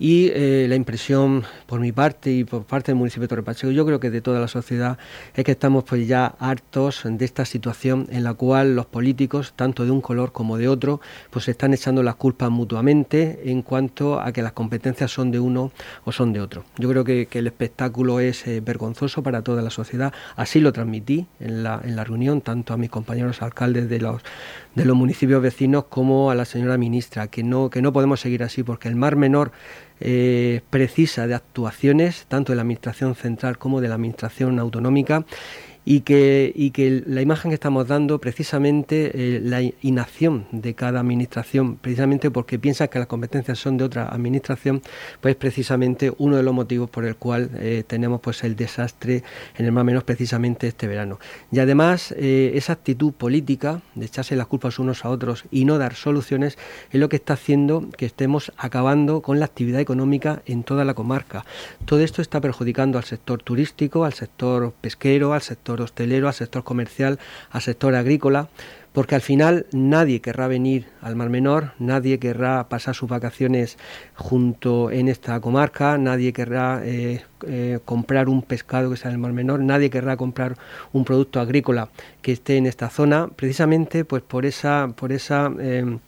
y 0.00 0.30
eh, 0.32 0.64
la 0.66 0.76
impresión 0.76 1.44
por 1.66 1.78
mi 1.78 1.92
parte 1.92 2.32
y 2.32 2.44
por 2.44 2.64
parte 2.64 2.90
del 2.90 2.96
municipio 2.96 3.24
de 3.24 3.28
Torrepacheco, 3.28 3.70
yo 3.70 3.84
creo 3.84 4.00
que 4.00 4.08
de 4.08 4.22
toda 4.22 4.40
la 4.40 4.48
sociedad, 4.48 4.96
es 5.34 5.44
que 5.44 5.52
estamos 5.52 5.84
pues 5.84 6.08
ya 6.08 6.34
hartos 6.38 7.02
de 7.04 7.22
esta 7.22 7.44
situación 7.44 8.08
en 8.10 8.24
la 8.24 8.32
cual 8.32 8.74
los 8.74 8.86
políticos, 8.86 9.52
tanto 9.54 9.84
de 9.84 9.90
un 9.90 10.00
color 10.00 10.32
como 10.32 10.56
de 10.56 10.68
otro, 10.68 11.02
pues 11.28 11.48
están 11.48 11.74
echando 11.74 12.02
las 12.02 12.14
culpas 12.14 12.50
mutuamente 12.50 13.42
en 13.44 13.60
cuanto 13.60 14.18
a 14.18 14.32
que 14.32 14.40
las 14.40 14.52
competencias 14.52 15.12
son 15.12 15.30
de 15.30 15.38
uno 15.38 15.70
o 16.04 16.12
son 16.12 16.32
de 16.32 16.40
otro. 16.40 16.64
Yo 16.78 16.88
creo 16.88 17.04
que, 17.04 17.28
el 17.30 17.46
espectáculo 17.46 18.20
es 18.20 18.46
eh, 18.46 18.60
vergonzoso 18.60 19.22
para 19.22 19.42
toda 19.42 19.60
la 19.60 19.70
sociedad, 19.70 20.14
así 20.34 20.60
lo 20.60 20.72
transmití 20.72 21.26
en 21.40 21.62
la, 21.62 21.78
en 21.84 21.94
la 21.94 22.04
reunión, 22.04 22.40
tanto 22.40 22.72
a 22.72 22.78
mis 22.78 22.88
compañeros 22.88 23.42
alcaldes 23.42 23.90
de 23.90 23.98
los, 23.98 24.22
de 24.74 24.84
los 24.84 24.96
municipios 24.96 25.42
vecinos 25.42 25.84
como 25.88 26.30
a 26.30 26.34
la 26.34 26.44
señora 26.44 26.78
ministra, 26.78 27.28
que 27.28 27.42
no, 27.42 27.70
que 27.70 27.82
no 27.82 27.92
podemos 27.92 28.20
seguir 28.20 28.42
así, 28.42 28.62
porque 28.62 28.88
el 28.88 28.96
Mar 28.96 29.16
Menor 29.16 29.52
eh, 30.00 30.60
precisa 30.70 31.26
de 31.26 31.34
actuaciones 31.34 32.26
tanto 32.28 32.52
de 32.52 32.56
la 32.56 32.62
Administración 32.62 33.14
central 33.14 33.58
como 33.58 33.80
de 33.80 33.88
la 33.88 33.96
Administración 33.96 34.58
autonómica 34.58 35.24
y 35.84 36.00
que, 36.00 36.52
y 36.54 36.70
que 36.70 37.02
la 37.06 37.22
imagen 37.22 37.50
que 37.50 37.54
estamos 37.54 37.86
dando 37.88 38.20
precisamente 38.20 39.12
eh, 39.14 39.40
la 39.42 39.62
inacción 39.82 40.46
de 40.52 40.74
cada 40.74 41.00
administración, 41.00 41.76
precisamente 41.76 42.30
porque 42.30 42.58
piensa 42.58 42.88
que 42.88 42.98
las 42.98 43.08
competencias 43.08 43.58
son 43.58 43.76
de 43.76 43.84
otra 43.84 44.08
administración, 44.08 44.82
pues 45.20 45.36
precisamente 45.36 46.12
uno 46.18 46.36
de 46.36 46.42
los 46.42 46.54
motivos 46.54 46.90
por 46.90 47.04
el 47.04 47.16
cual 47.16 47.50
eh, 47.54 47.84
tenemos 47.86 48.20
pues 48.20 48.44
el 48.44 48.56
desastre 48.56 49.22
en 49.56 49.66
el 49.66 49.72
más 49.72 49.84
menos 49.84 50.04
precisamente 50.04 50.66
este 50.68 50.86
verano. 50.86 51.18
Y 51.50 51.60
además 51.60 52.14
eh, 52.16 52.52
esa 52.54 52.74
actitud 52.74 53.12
política 53.12 53.80
de 53.94 54.06
echarse 54.06 54.36
las 54.36 54.46
culpas 54.46 54.78
unos 54.78 55.04
a 55.04 55.08
otros 55.08 55.44
y 55.50 55.64
no 55.64 55.78
dar 55.78 55.94
soluciones 55.94 56.58
es 56.90 57.00
lo 57.00 57.08
que 57.08 57.16
está 57.16 57.34
haciendo 57.34 57.88
que 57.96 58.06
estemos 58.06 58.52
acabando 58.56 59.22
con 59.22 59.40
la 59.40 59.46
actividad 59.46 59.80
económica 59.80 60.42
en 60.46 60.62
toda 60.62 60.84
la 60.84 60.94
comarca. 60.94 61.44
Todo 61.84 62.00
esto 62.00 62.22
está 62.22 62.40
perjudicando 62.40 62.98
al 62.98 63.04
sector 63.04 63.42
turístico, 63.42 64.04
al 64.04 64.12
sector 64.12 64.72
pesquero, 64.80 65.32
al 65.32 65.42
sector 65.42 65.79
hostelero, 65.84 66.28
al 66.28 66.34
sector 66.34 66.64
comercial, 66.64 67.18
al 67.50 67.62
sector 67.62 67.94
agrícola, 67.94 68.48
porque 68.92 69.14
al 69.14 69.20
final 69.20 69.66
nadie 69.72 70.20
querrá 70.20 70.48
venir 70.48 70.86
al 71.00 71.14
Mar 71.14 71.30
Menor, 71.30 71.72
nadie 71.78 72.18
querrá 72.18 72.68
pasar 72.68 72.94
sus 72.94 73.08
vacaciones 73.08 73.78
junto 74.14 74.90
en 74.90 75.08
esta 75.08 75.40
comarca, 75.40 75.96
nadie 75.96 76.32
querrá 76.32 76.80
eh, 76.84 77.22
eh, 77.46 77.78
comprar 77.84 78.28
un 78.28 78.42
pescado 78.42 78.88
que 78.88 78.94
está 78.94 79.08
en 79.08 79.14
el 79.14 79.20
Mar 79.20 79.32
Menor, 79.32 79.60
nadie 79.60 79.90
querrá 79.90 80.16
comprar 80.16 80.56
un 80.92 81.04
producto 81.04 81.40
agrícola 81.40 81.88
que 82.20 82.32
esté 82.32 82.56
en 82.56 82.66
esta 82.66 82.90
zona, 82.90 83.28
precisamente 83.28 84.04
pues 84.04 84.22
por 84.22 84.44
esa, 84.44 84.88
por 84.96 85.12
esa 85.12 85.52
eh, 85.60 85.98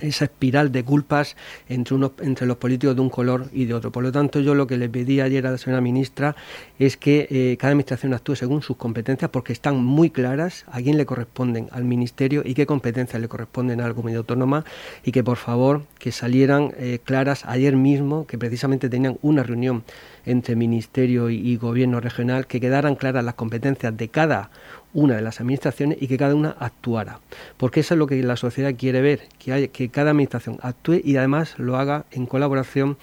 esa 0.00 0.26
espiral 0.26 0.72
de 0.72 0.84
culpas 0.84 1.36
entre, 1.68 1.94
unos, 1.94 2.12
entre 2.20 2.46
los 2.46 2.58
políticos 2.58 2.94
de 2.94 3.00
un 3.00 3.10
color 3.10 3.48
y 3.52 3.64
de 3.64 3.74
otro. 3.74 3.90
Por 3.90 4.02
lo 4.02 4.12
tanto, 4.12 4.40
yo 4.40 4.54
lo 4.54 4.66
que 4.66 4.76
le 4.76 4.88
pedí 4.88 5.20
ayer 5.20 5.46
a 5.46 5.50
la 5.50 5.58
señora 5.58 5.80
ministra 5.80 6.36
es 6.78 6.96
que 6.96 7.26
eh, 7.30 7.56
cada 7.58 7.70
administración 7.70 8.12
actúe 8.12 8.36
según 8.36 8.62
sus 8.62 8.76
competencias, 8.76 9.30
porque 9.30 9.52
están 9.52 9.82
muy 9.82 10.10
claras 10.10 10.64
a 10.70 10.80
quién 10.80 10.96
le 10.96 11.06
corresponden 11.06 11.68
al 11.72 11.84
ministerio 11.84 12.42
y 12.44 12.54
qué 12.54 12.66
competencias 12.66 13.20
le 13.20 13.28
corresponden 13.28 13.80
a 13.80 13.88
la 13.88 13.94
comunidad 13.94 14.18
autónoma, 14.18 14.64
y 15.04 15.12
que 15.12 15.24
por 15.24 15.38
favor 15.38 15.84
que 15.98 16.12
salieran 16.12 16.72
eh, 16.78 16.98
claras 17.02 17.44
ayer 17.46 17.76
mismo, 17.76 18.26
que 18.26 18.38
precisamente 18.38 18.88
tenían 18.88 19.18
una 19.22 19.42
reunión 19.42 19.84
entre 20.26 20.56
ministerio 20.56 21.30
y 21.30 21.56
gobierno 21.56 22.00
regional, 22.00 22.46
que 22.46 22.60
quedaran 22.60 22.96
claras 22.96 23.24
las 23.24 23.34
competencias 23.34 23.96
de 23.96 24.08
cada 24.08 24.50
una 24.96 25.16
de 25.16 25.22
las 25.22 25.40
administraciones 25.40 25.98
y 26.00 26.08
que 26.08 26.16
cada 26.16 26.34
una 26.34 26.56
actuara. 26.58 27.20
Porque 27.58 27.80
eso 27.80 27.94
es 27.94 27.98
lo 27.98 28.06
que 28.06 28.22
la 28.22 28.36
sociedad 28.36 28.74
quiere 28.74 29.02
ver, 29.02 29.28
que, 29.38 29.52
hay, 29.52 29.68
que 29.68 29.90
cada 29.90 30.10
administración 30.10 30.58
actúe 30.62 31.02
y 31.04 31.16
además 31.18 31.58
lo 31.58 31.76
haga 31.76 32.06
en 32.12 32.24
colaboración 32.24 32.96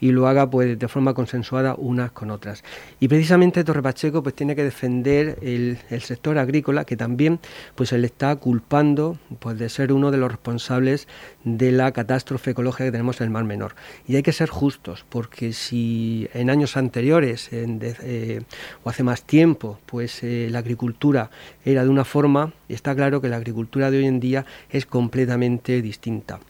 y 0.00 0.12
lo 0.12 0.26
haga 0.26 0.48
pues 0.48 0.78
de 0.78 0.88
forma 0.88 1.14
consensuada 1.14 1.74
unas 1.76 2.10
con 2.12 2.30
otras. 2.30 2.64
Y 2.98 3.08
precisamente 3.08 3.62
Torre 3.64 3.82
Pacheco 3.82 4.22
pues 4.22 4.34
tiene 4.34 4.56
que 4.56 4.64
defender 4.64 5.38
el, 5.42 5.78
sector 6.00 6.38
agrícola 6.38 6.84
que 6.84 6.96
también 6.96 7.38
pues 7.74 7.90
se 7.90 7.98
le 7.98 8.06
está 8.06 8.34
culpando 8.36 9.18
pues 9.38 9.58
de 9.58 9.68
ser 9.68 9.92
uno 9.92 10.10
de 10.10 10.16
los 10.16 10.30
responsables 10.30 11.06
de 11.44 11.72
la 11.72 11.92
catástrofe 11.92 12.52
ecológica 12.52 12.84
que 12.84 12.92
tenemos 12.92 13.20
en 13.20 13.26
el 13.26 13.30
Mar 13.30 13.44
Menor. 13.44 13.74
Y 14.08 14.16
hay 14.16 14.22
que 14.22 14.32
ser 14.32 14.48
justos 14.48 15.04
porque 15.08 15.52
si 15.52 16.28
en 16.32 16.50
años 16.50 16.76
anteriores 16.76 17.48
eh, 17.52 18.42
o 18.82 18.90
hace 18.90 19.02
más 19.02 19.22
tiempo 19.22 19.78
pues 19.86 20.22
eh, 20.22 20.48
la 20.50 20.60
agricultura 20.60 21.30
era 21.64 21.84
de 21.84 21.90
una 21.90 22.04
forma, 22.04 22.52
está 22.68 22.94
claro 22.94 23.20
que 23.20 23.28
la 23.28 23.36
agricultura 23.36 23.90
de 23.90 23.98
hoy 23.98 24.06
en 24.06 24.20
día 24.20 24.46
es 24.70 24.86
completamente 24.86 25.82
distinta. 25.82 26.40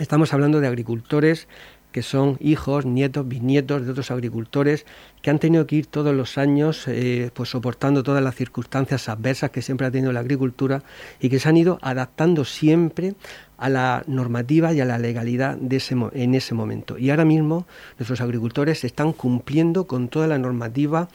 Estamos 0.00 0.32
hablando 0.32 0.60
de 0.60 0.68
agricultores 0.68 1.48
que 1.92 2.02
son 2.02 2.36
hijos, 2.40 2.84
nietos, 2.84 3.26
bisnietos 3.26 3.84
de 3.84 3.90
otros 3.90 4.10
agricultores 4.10 4.84
que 5.22 5.30
han 5.30 5.38
tenido 5.38 5.66
que 5.66 5.76
ir 5.76 5.86
todos 5.86 6.14
los 6.14 6.38
años 6.38 6.86
eh, 6.86 7.30
pues 7.34 7.48
soportando 7.50 8.02
todas 8.02 8.22
las 8.22 8.34
circunstancias 8.34 9.08
adversas 9.08 9.50
que 9.50 9.62
siempre 9.62 9.86
ha 9.86 9.90
tenido 9.90 10.12
la 10.12 10.20
agricultura 10.20 10.82
y 11.20 11.28
que 11.28 11.38
se 11.38 11.48
han 11.48 11.56
ido 11.56 11.78
adaptando 11.82 12.44
siempre 12.44 13.14
a 13.56 13.68
la 13.68 14.04
normativa 14.06 14.72
y 14.72 14.80
a 14.80 14.84
la 14.84 14.98
legalidad 14.98 15.56
de 15.56 15.76
ese, 15.76 15.96
en 16.12 16.34
ese 16.34 16.54
momento. 16.54 16.98
Y 16.98 17.10
ahora 17.10 17.24
mismo 17.24 17.66
nuestros 17.98 18.20
agricultores 18.20 18.84
están 18.84 19.12
cumpliendo 19.12 19.86
con 19.86 20.08
toda 20.08 20.26
la 20.26 20.38
normativa 20.38 21.08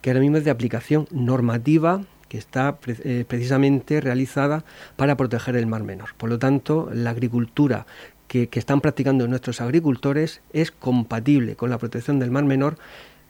que 0.00 0.10
ahora 0.10 0.20
mismo 0.20 0.36
es 0.36 0.44
de 0.44 0.50
aplicación 0.50 1.06
normativa 1.10 2.02
que 2.28 2.38
está 2.38 2.78
eh, 2.86 3.24
precisamente 3.26 4.00
realizada 4.00 4.64
para 4.96 5.16
proteger 5.16 5.56
el 5.56 5.66
mar 5.66 5.84
menor. 5.84 6.10
Por 6.16 6.28
lo 6.28 6.38
tanto, 6.38 6.90
la 6.92 7.10
agricultura 7.10 7.86
que, 8.28 8.48
están 8.52 8.80
practicando 8.80 9.26
nuestros 9.28 9.60
agricultores 9.60 10.40
es 10.52 10.70
compatible 10.70 11.56
con 11.56 11.70
la 11.70 11.78
protección 11.78 12.18
del 12.18 12.30
mar 12.30 12.44
menor 12.44 12.76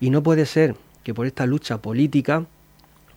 y 0.00 0.10
no 0.10 0.22
puede 0.22 0.46
ser 0.46 0.74
que 1.02 1.14
por 1.14 1.26
esta 1.26 1.46
lucha 1.46 1.78
política 1.78 2.46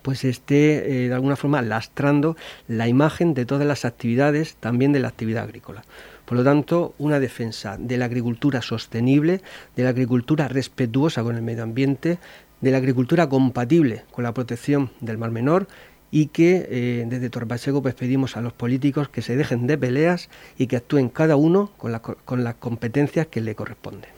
pues 0.02 0.24
esté 0.24 1.04
eh, 1.06 1.10
de 1.10 1.14
alguna 1.14 1.36
forma 1.36 1.62
lastrando 1.62 2.38
la 2.68 2.88
imagen 2.88 3.34
de 3.34 3.46
todas 3.46 3.68
las 3.68 3.84
actividades, 3.84 4.56
también 4.56 4.94
de 4.94 5.00
la 5.00 5.10
actividad 5.10 5.44
agrícola. 5.44 5.84
Por 6.26 6.38
lo 6.38 6.44
tanto, 6.44 6.94
una 7.00 7.20
defensa 7.20 7.76
de 7.78 7.98
la 7.98 8.06
agricultura 8.06 8.62
sostenible, 8.62 9.42
de 9.76 9.84
la 9.84 9.90
agricultura 9.90 10.48
respetuosa 10.48 11.24
con 11.24 11.36
el 11.36 11.42
medio 11.42 11.64
ambiente, 11.64 12.20
de 12.62 12.72
la 12.72 12.78
agricultura 12.78 13.28
compatible 13.28 14.04
con 14.12 14.24
la 14.24 14.34
protección 14.34 14.92
del 15.00 15.18
mar 15.18 15.32
menor 15.32 15.68
y 16.12 16.28
que 16.28 16.68
eh, 16.70 17.06
desde 17.08 17.30
Torpacheco 17.30 17.82
pues 17.82 17.96
pedimos 17.96 18.38
a 18.38 18.42
los 18.42 18.54
políticos 18.54 19.10
que 19.10 19.22
se 19.22 19.36
dejen 19.36 19.68
de 19.68 19.78
peleas 19.78 20.30
y 20.58 20.68
que 20.68 20.78
actúen 20.78 21.10
cada 21.10 21.36
uno 21.36 21.72
con, 21.78 22.00
con 22.00 22.44
las 22.44 22.56
competencias 22.56 23.28
que 23.28 23.42
le 23.42 23.56
corresponden. 23.56 24.10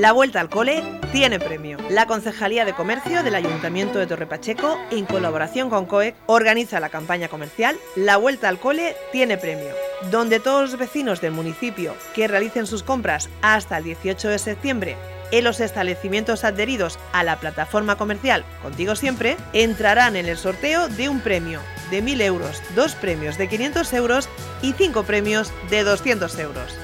La 0.00 0.12
vuelta 0.12 0.40
al 0.40 0.48
cole 0.48 0.82
tiene 1.12 1.38
premio. 1.38 1.76
La 1.90 2.06
Concejalía 2.06 2.64
de 2.64 2.72
Comercio 2.72 3.22
del 3.22 3.34
Ayuntamiento 3.34 3.98
de 3.98 4.06
Torrepacheco, 4.06 4.78
en 4.90 5.04
colaboración 5.04 5.68
con 5.68 5.84
COEC, 5.84 6.14
organiza 6.24 6.80
la 6.80 6.88
campaña 6.88 7.28
comercial 7.28 7.76
La 7.96 8.16
vuelta 8.16 8.48
al 8.48 8.58
cole 8.58 8.96
tiene 9.12 9.36
premio, 9.36 9.74
donde 10.10 10.40
todos 10.40 10.70
los 10.70 10.78
vecinos 10.78 11.20
del 11.20 11.32
municipio 11.32 11.94
que 12.14 12.28
realicen 12.28 12.66
sus 12.66 12.82
compras 12.82 13.28
hasta 13.42 13.76
el 13.76 13.84
18 13.84 14.28
de 14.28 14.38
septiembre 14.38 14.96
en 15.30 15.44
los 15.44 15.60
establecimientos 15.60 16.44
adheridos 16.44 16.98
a 17.12 17.24
la 17.24 17.38
plataforma 17.40 17.96
comercial 17.96 18.44
Contigo 18.62 18.96
Siempre 18.96 19.36
entrarán 19.52 20.16
en 20.16 20.26
el 20.26 20.36
sorteo 20.36 20.88
de 20.88 21.08
un 21.08 21.20
premio 21.20 21.60
de 21.90 22.02
1.000 22.02 22.22
euros, 22.22 22.62
dos 22.74 22.94
premios 22.94 23.38
de 23.38 23.48
500 23.48 23.92
euros 23.94 24.28
y 24.62 24.72
cinco 24.72 25.02
premios 25.02 25.52
de 25.70 25.82
200 25.82 26.38
euros. 26.38 26.76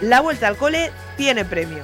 La 0.00 0.20
vuelta 0.20 0.48
al 0.48 0.56
cole 0.56 0.92
tiene 1.16 1.44
premio. 1.44 1.82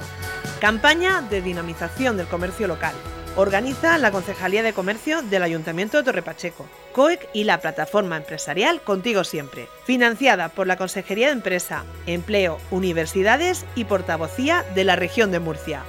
Campaña 0.59 1.21
de 1.21 1.41
dinamización 1.41 2.17
del 2.17 2.27
comercio 2.27 2.67
local. 2.67 2.93
Organiza 3.35 3.97
la 3.97 4.11
Concejalía 4.11 4.61
de 4.61 4.73
Comercio 4.73 5.23
del 5.23 5.41
Ayuntamiento 5.41 5.97
de 5.97 6.03
Torrepacheco, 6.03 6.67
COEC 6.91 7.27
y 7.33 7.45
la 7.45 7.59
plataforma 7.61 8.15
empresarial 8.15 8.83
Contigo 8.83 9.23
Siempre, 9.23 9.67
financiada 9.85 10.49
por 10.49 10.67
la 10.67 10.77
Consejería 10.77 11.27
de 11.27 11.33
Empresa, 11.33 11.83
Empleo, 12.05 12.59
Universidades 12.69 13.65
y 13.73 13.85
Portavocía 13.85 14.63
de 14.75 14.83
la 14.83 14.95
región 14.95 15.31
de 15.31 15.39
Murcia. 15.39 15.83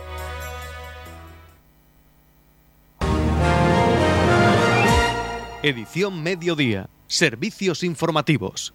Edición 5.63 6.23
Mediodía 6.23 6.89
Servicios 7.07 7.83
informativos. 7.83 8.73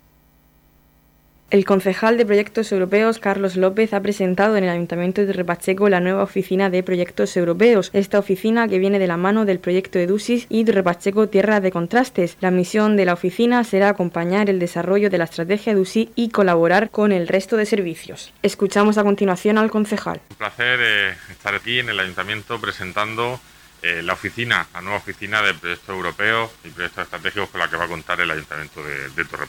El 1.52 1.66
concejal 1.66 2.16
de 2.16 2.28
Proyectos 2.28 2.72
Europeos, 2.72 3.18
Carlos 3.18 3.56
López, 3.56 3.96
ha 3.96 4.02
presentado 4.02 4.56
en 4.56 4.66
el 4.66 4.70
Ayuntamiento 4.70 5.26
de 5.26 5.34
Repacheco 5.34 5.90
la 5.90 6.00
nueva 6.00 6.22
oficina 6.22 6.70
de 6.70 6.84
Proyectos 6.84 7.36
Europeos. 7.36 7.90
Esta 7.92 8.20
oficina, 8.20 8.68
que 8.68 8.78
viene 8.78 9.00
de 9.00 9.08
la 9.08 9.18
mano 9.18 9.46
del 9.46 9.58
proyecto 9.58 9.98
EDUSIS 9.98 10.46
y 10.48 10.64
de 10.64 10.74
Repacheco 10.74 11.28
Tierra 11.28 11.60
de 11.60 11.72
Contrastes. 11.72 12.38
La 12.40 12.52
misión 12.52 12.96
de 12.98 13.06
la 13.06 13.14
oficina 13.14 13.64
será 13.64 13.90
acompañar 13.90 14.48
el 14.48 14.60
desarrollo 14.60 15.10
de 15.10 15.18
la 15.18 15.24
estrategia 15.24 15.74
EDUSI 15.74 16.12
y 16.14 16.30
colaborar 16.30 16.92
con 16.92 17.12
el 17.12 17.28
resto 17.28 17.58
de 17.58 17.66
servicios. 17.66 18.32
Escuchamos 18.44 19.00
a 19.00 19.04
continuación 19.04 19.58
al 19.58 19.72
concejal. 19.72 20.22
Un 20.30 20.36
placer 20.36 20.80
eh, 20.84 21.16
estar 21.32 21.56
aquí 21.56 21.80
en 21.80 21.90
el 21.90 22.00
Ayuntamiento 22.00 22.62
presentando 22.62 23.42
eh, 23.82 24.04
la 24.04 24.14
oficina, 24.14 24.68
la 24.72 24.82
nueva 24.82 25.00
oficina 25.00 25.42
de 25.42 25.56
proyectos 25.56 25.90
europeos 25.90 26.52
y 26.64 26.70
proyectos 26.70 27.06
estratégicos 27.06 27.50
con 27.50 27.60
la 27.60 27.68
que 27.68 27.76
va 27.76 27.86
a 27.86 27.88
contar 27.88 28.22
el 28.22 28.30
Ayuntamiento 28.30 28.84
de, 28.84 29.10
de 29.10 29.26
Torre. 29.26 29.48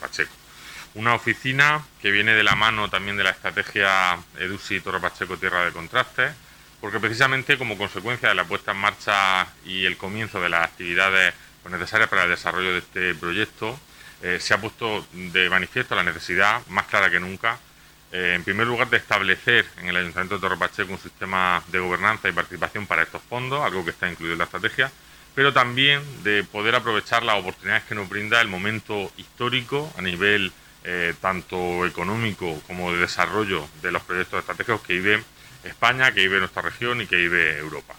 Una 0.95 1.15
oficina 1.15 1.85
que 2.03 2.11
viene 2.11 2.35
de 2.35 2.43
la 2.43 2.57
mano 2.57 2.91
también 2.91 3.17
de 3.17 3.23
la 3.23 3.31
estrategia 3.31 4.19
EDUSI 4.39 4.81
Torre 4.81 4.99
Pacheco 4.99 5.37
Tierra 5.37 5.65
de 5.65 5.71
Contraste, 5.71 6.33
porque 6.81 6.99
precisamente 6.99 7.57
como 7.57 7.79
consecuencia 7.79 8.31
de 8.31 8.35
la 8.35 8.45
puesta 8.45 8.73
en 8.73 8.79
marcha 8.79 9.47
y 9.65 9.85
el 9.85 9.97
comienzo 9.97 10.41
de 10.41 10.49
las 10.49 10.65
actividades 10.65 11.33
pues, 11.63 11.73
necesarias 11.73 12.09
para 12.09 12.25
el 12.25 12.31
desarrollo 12.31 12.73
de 12.73 12.79
este 12.79 13.15
proyecto, 13.15 13.79
eh, 14.23 14.39
se 14.41 14.53
ha 14.53 14.61
puesto 14.61 15.07
de 15.13 15.49
manifiesto 15.49 15.95
la 15.95 16.03
necesidad, 16.03 16.67
más 16.67 16.87
clara 16.87 17.09
que 17.09 17.21
nunca, 17.21 17.61
eh, 18.11 18.33
en 18.35 18.43
primer 18.43 18.67
lugar, 18.67 18.91
de 18.91 18.97
establecer 18.97 19.67
en 19.79 19.87
el 19.87 19.97
Ayuntamiento 19.97 20.35
de 20.35 20.41
Torre 20.41 20.57
Pacheco 20.57 20.93
un 20.93 20.99
sistema 20.99 21.63
de 21.69 21.79
gobernanza 21.79 22.29
y 22.29 22.33
participación 22.33 22.89
para 22.89 23.03
estos 23.03 23.23
fondos, 23.23 23.63
algo 23.63 23.85
que 23.85 23.93
está 23.93 24.11
incluido 24.11 24.33
en 24.33 24.39
la 24.39 24.45
estrategia, 24.47 24.91
pero 25.37 25.53
también 25.53 26.03
de 26.25 26.43
poder 26.43 26.75
aprovechar 26.75 27.23
las 27.23 27.39
oportunidades 27.39 27.85
que 27.85 27.95
nos 27.95 28.09
brinda 28.09 28.41
el 28.41 28.49
momento 28.49 29.13
histórico 29.17 29.93
a 29.97 30.03
nivel 30.03 30.53
eh, 30.83 31.15
tanto 31.21 31.85
económico 31.85 32.59
como 32.67 32.91
de 32.93 33.01
desarrollo 33.01 33.69
de 33.83 33.93
los 33.93 34.03
proyectos 34.03 34.41
estratégicos 34.41 34.81
que 34.81 34.95
vive 34.95 35.23
España, 35.63 36.13
que 36.13 36.23
vive 36.23 36.39
nuestra 36.39 36.63
región 36.63 37.03
y 37.03 37.07
que 37.07 37.17
vive 37.17 37.59
Europa. 37.59 37.95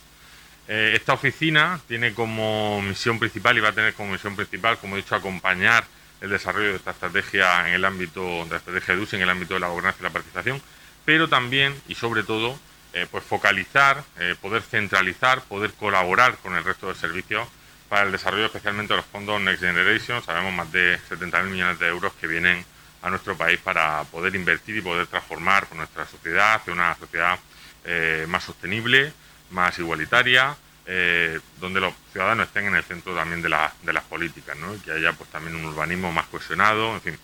Eh, 0.68 0.94
esta 0.96 1.14
oficina 1.14 1.80
tiene 1.88 2.14
como 2.14 2.82
misión 2.82 3.20
principal 3.20 3.56
y 3.56 3.62
va 3.62 3.70
a 3.70 3.74
tener 3.74 3.94
como 3.94 4.14
misión 4.14 4.36
principal, 4.36 4.80
como 4.80 4.96
he 4.96 5.02
dicho, 5.02 5.16
acompañar 5.16 5.86
el 6.22 6.32
desarrollo 6.32 6.70
de 6.70 6.78
esta 6.78 6.90
estrategia 6.90 7.68
en 7.68 7.76
el 7.76 7.86
ámbito 7.86 8.46
de 8.46 8.50
la 8.50 8.58
estrategia 8.58 8.96
de 8.96 9.02
USI, 9.02 9.16
en 9.18 9.22
el 9.24 9.30
ámbito 9.30 9.54
de 9.54 9.60
la 9.60 9.68
gobernanza 9.68 10.00
y 10.00 10.04
la 10.04 10.10
participación, 10.10 10.62
pero 11.06 11.30
también 11.30 11.80
y 11.88 11.94
sobre 11.94 12.24
todo 12.24 12.60
eh, 12.94 13.06
pues 13.12 13.24
focalizar, 13.24 14.04
poder 14.42 14.64
centralizar, 14.64 15.44
poder 15.44 15.72
colaborar 15.74 16.38
con 16.38 16.56
el 16.56 16.64
resto 16.64 16.88
de 16.88 16.96
servicios 16.96 17.48
para 17.92 18.04
el 18.04 18.14
desarrollo 18.14 18.46
especialmente 18.46 18.94
de 18.94 19.02
los 19.02 19.06
fondos 19.06 19.42
Next 19.42 19.62
Generation. 19.62 20.24
Sabemos 20.24 20.54
más 20.54 20.72
de 20.72 20.98
70.000 21.10 21.44
millones 21.44 21.78
de 21.78 21.88
euros 21.88 22.14
que 22.14 22.26
vienen 22.26 22.64
a 23.02 23.10
nuestro 23.10 23.36
país 23.36 23.60
para 23.60 24.06
poder 24.06 24.34
invertir 24.34 24.78
y 24.78 24.82
poder 24.82 25.08
transformar 25.08 25.68
nuestra 25.76 26.08
sociedad 26.08 26.54
hacia 26.54 26.72
una 26.72 26.96
sociedad 26.96 27.38
eh, 27.84 28.26
más 28.30 28.46
sostenible, 28.46 29.12
más 29.50 29.78
igualitaria, 29.78 30.56
eh, 30.86 31.38
donde 31.60 31.82
los 31.82 31.94
ciudadanos 32.14 32.48
estén 32.48 32.68
en 32.68 32.76
el 32.76 32.84
centro 32.86 33.14
también 33.14 33.42
de, 33.42 33.50
las 33.50 34.04
políticas, 34.10 34.56
¿no? 34.56 34.74
y 34.74 34.80
que 34.80 34.94
haya 34.94 35.12
pues 35.12 35.30
también 35.30 35.58
un 35.58 35.66
urbanismo 35.66 36.14
más 36.14 36.28
cohesionado, 36.28 36.94
en 36.94 37.02
fin, 37.02 37.20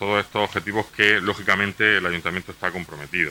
todos 0.00 0.24
estos 0.24 0.42
objetivos 0.42 0.86
que 0.86 1.20
lógicamente 1.20 1.98
el 1.98 2.06
ayuntamiento 2.06 2.50
está 2.50 2.72
comprometido. 2.72 3.30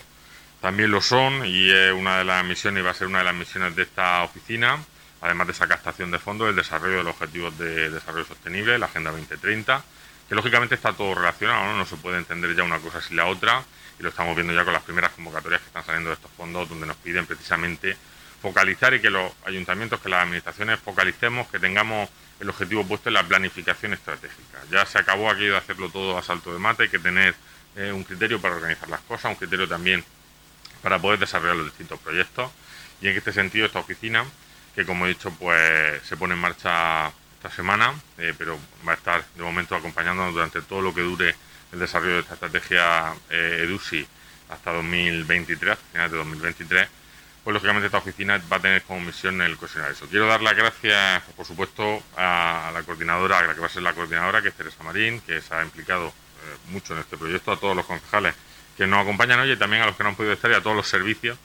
También 0.62 0.90
lo 0.90 1.02
son 1.02 1.46
y 1.46 1.70
es 1.70 1.92
una 1.92 2.20
de 2.20 2.24
las 2.24 2.46
misiones 2.46 2.80
y 2.80 2.86
va 2.86 2.92
a 2.92 2.94
ser 2.94 3.08
una 3.08 3.18
de 3.18 3.26
las 3.26 3.36
misiones 3.36 3.76
de 3.76 3.84
esta 3.84 4.24
oficina, 4.24 4.80
además 5.22 5.48
de 5.48 5.54
esa 5.54 5.68
captación 5.68 6.12
de 6.12 6.20
fondos, 6.20 6.50
el 6.50 6.56
desarrollo 6.56 6.98
de 6.98 7.04
los 7.04 7.14
objetivos 7.16 7.58
de 7.58 7.90
desarrollo 7.90 8.26
sostenible, 8.26 8.78
la 8.78 8.86
Agenda 8.86 9.12
2030, 9.12 9.84
que 10.30 10.36
lógicamente 10.36 10.76
está 10.76 10.94
todo 10.94 11.16
relacionado, 11.16 11.74
¿no? 11.76 11.86
se 11.86 11.96
puede 11.98 12.18
entender 12.18 12.56
ya 12.56 12.64
una 12.64 12.80
cosa 12.80 13.02
sin 13.02 13.18
la 13.18 13.26
otra 13.26 13.64
y 14.00 14.04
lo 14.04 14.10
estamos 14.10 14.36
viendo 14.36 14.54
ya 14.54 14.64
con 14.64 14.74
las 14.74 14.84
primeras 14.84 15.12
convocatorias 15.12 15.62
que 15.62 15.68
están 15.68 15.86
saliendo 15.86 16.10
de 16.10 16.16
estos 16.16 16.32
fondos 16.32 16.70
donde 16.70 16.86
nos 16.86 16.98
piden 16.98 17.26
precisamente 17.26 17.98
focalizar 18.42 18.94
y 18.94 19.02
que 19.02 19.10
los 19.10 19.32
ayuntamientos, 19.46 20.00
que 20.00 20.10
las 20.10 20.24
administraciones 20.24 20.80
focalicemos, 20.80 21.48
que 21.48 21.60
tengamos 21.60 22.10
el 22.40 22.50
objetivo 22.50 22.86
puesto 22.86 23.10
en 23.10 23.16
la 23.16 23.24
planificación 23.24 23.94
estratégica. 23.94 24.60
Ya 24.70 24.86
se 24.86 25.00
acabó 25.00 25.32
aquí 25.32 25.46
de 25.46 25.58
hacerlo 25.58 25.90
todo 25.90 26.18
a 26.18 26.22
salto 26.22 26.54
de 26.54 26.60
mate, 26.60 26.84
hay 26.84 26.90
que 26.90 27.00
tener 27.00 27.34
eh, 27.76 27.92
un 27.92 28.04
criterio 28.04 28.40
para 28.40 28.56
organizar 28.56 28.90
las 28.90 29.02
cosas, 29.02 29.32
un 29.32 29.36
criterio 29.36 29.68
también 29.68 30.04
para 30.82 31.00
poder 31.00 31.20
desarrollar 31.20 31.56
los 31.56 31.66
distintos 31.66 32.00
proyectos. 32.00 32.52
Y 33.02 33.08
en 33.08 33.18
este 33.18 33.34
sentido, 33.34 33.66
esta 33.66 33.80
oficina, 33.80 34.24
que 34.78 34.86
como 34.86 35.08
he 35.08 35.10
dicho, 35.10 35.32
pues 35.32 36.04
se 36.04 36.16
pone 36.18 36.36
en 36.36 36.40
marcha 36.40 37.08
esta 37.08 37.50
semana, 37.50 37.96
eh, 38.20 38.36
pero 38.38 38.60
va 38.88 38.92
a 38.92 38.96
estar 38.96 39.26
de 39.36 39.42
momento 39.42 39.76
acompañándonos 39.76 40.36
durante 40.36 40.62
todo 40.62 40.84
lo 40.84 40.94
que 40.94 41.02
dure 41.02 41.36
el 41.72 41.80
desarrollo 41.80 42.14
de 42.14 42.20
esta 42.20 42.36
estrategia 42.36 43.12
eh, 43.28 43.64
EDUSI 43.64 44.08
hasta 44.50 44.74
2023, 44.74 45.78
finales 45.92 46.12
de 46.12 46.18
2023 46.20 46.90
pues 47.44 47.54
lógicamente 47.54 47.86
esta 47.86 48.00
oficina 48.00 48.42
va 48.52 48.58
a 48.58 48.60
tener 48.60 48.82
como 48.82 49.00
misión 49.00 49.42
el 49.42 49.56
cohesionar 49.56 49.92
eso. 49.92 50.06
Quiero 50.08 50.28
dar 50.28 50.42
las 50.42 50.54
gracias, 50.54 51.24
por 51.34 51.46
supuesto, 51.46 52.04
a 52.18 52.72
la 52.74 52.84
coordinadora, 52.84 53.40
a 53.40 53.44
la 53.44 53.54
que 53.54 53.62
va 53.62 53.68
a 53.68 53.70
ser 53.70 53.84
la 53.84 53.94
coordinadora, 53.94 54.42
que 54.42 54.50
es 54.50 54.54
Teresa 54.54 54.84
Marín, 54.84 55.22
que 55.22 55.40
se 55.40 55.54
ha 55.54 55.64
implicado 55.64 56.08
eh, 56.08 56.58
mucho 56.72 56.94
en 56.94 57.00
este 57.00 57.16
proyecto, 57.16 57.54
a 57.54 57.58
todos 57.58 57.74
los 57.74 57.86
concejales 57.86 58.36
que 58.76 58.86
nos 58.86 59.00
acompañan 59.00 59.40
hoy 59.40 59.54
y 59.54 59.56
también 59.56 59.82
a 59.82 59.86
los 59.86 59.96
que 59.96 60.04
no 60.04 60.10
han 60.10 60.16
podido 60.16 60.34
estar 60.34 60.52
y 60.52 60.56
a 60.56 60.62
todos 60.62 60.76
los 60.76 60.90
servicios, 60.90 61.38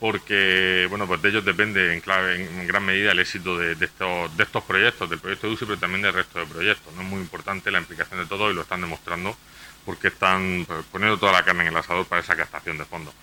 porque 0.00 0.86
bueno, 0.88 1.06
pues 1.06 1.20
de 1.20 1.28
ellos 1.28 1.44
depende 1.44 1.92
en, 1.92 2.00
clave, 2.00 2.42
en 2.42 2.66
gran 2.66 2.84
medida 2.84 3.12
el 3.12 3.18
éxito 3.18 3.58
de, 3.58 3.72
estos, 3.72 4.34
de 4.36 4.42
estos 4.42 4.64
proyectos, 4.64 5.10
del 5.10 5.18
proyecto 5.20 5.46
de 5.46 5.52
UCI, 5.52 5.66
pero 5.66 5.78
también 5.78 6.02
del 6.02 6.14
resto 6.14 6.38
de 6.38 6.46
proyectos. 6.46 6.92
No 6.94 7.02
es 7.02 7.08
muy 7.08 7.20
importante 7.20 7.70
la 7.70 7.78
implicación 7.78 8.18
de 8.18 8.26
todos 8.26 8.50
y 8.50 8.54
lo 8.54 8.62
están 8.62 8.80
demostrando 8.80 9.36
porque 9.84 10.08
están 10.08 10.64
pues, 10.66 10.84
poniendo 10.90 11.18
toda 11.18 11.32
la 11.32 11.44
carne 11.44 11.62
en 11.62 11.68
el 11.68 11.76
asador 11.76 12.06
para 12.06 12.22
esa 12.22 12.34
captación 12.34 12.78
de 12.78 12.86
fondos. 12.86 13.14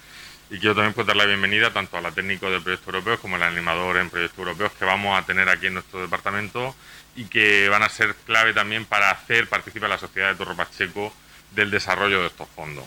Y 0.50 0.60
quiero 0.60 0.76
también 0.76 0.94
pues, 0.94 1.08
dar 1.08 1.16
la 1.16 1.26
bienvenida 1.26 1.74
tanto 1.74 1.98
a 1.98 2.02
la 2.02 2.12
técnico 2.12 2.50
de 2.50 2.62
proyectos 2.62 2.94
europeos 2.94 3.20
como 3.20 3.36
al 3.36 3.44
animador 3.44 3.98
en 3.98 4.10
proyectos 4.10 4.38
europeos 4.38 4.72
que 4.78 4.86
vamos 4.86 5.20
a 5.20 5.26
tener 5.26 5.50
aquí 5.50 5.68
en 5.68 5.74
nuestro 5.74 6.00
departamento 6.00 6.76
y 7.16 7.26
que 7.26 7.68
van 7.70 7.82
a 7.82 7.90
ser 7.90 8.16
clave 8.26 8.54
también 8.54 8.86
para 8.86 9.10
hacer 9.10 9.48
participar 9.48 9.90
la 9.90 9.98
sociedad 9.98 10.30
de 10.30 10.36
Torre 10.36 10.56
Pacheco 10.56 11.12
del 11.52 11.72
desarrollo 11.72 12.22
de 12.22 12.28
estos 12.28 12.48
fondos, 12.50 12.86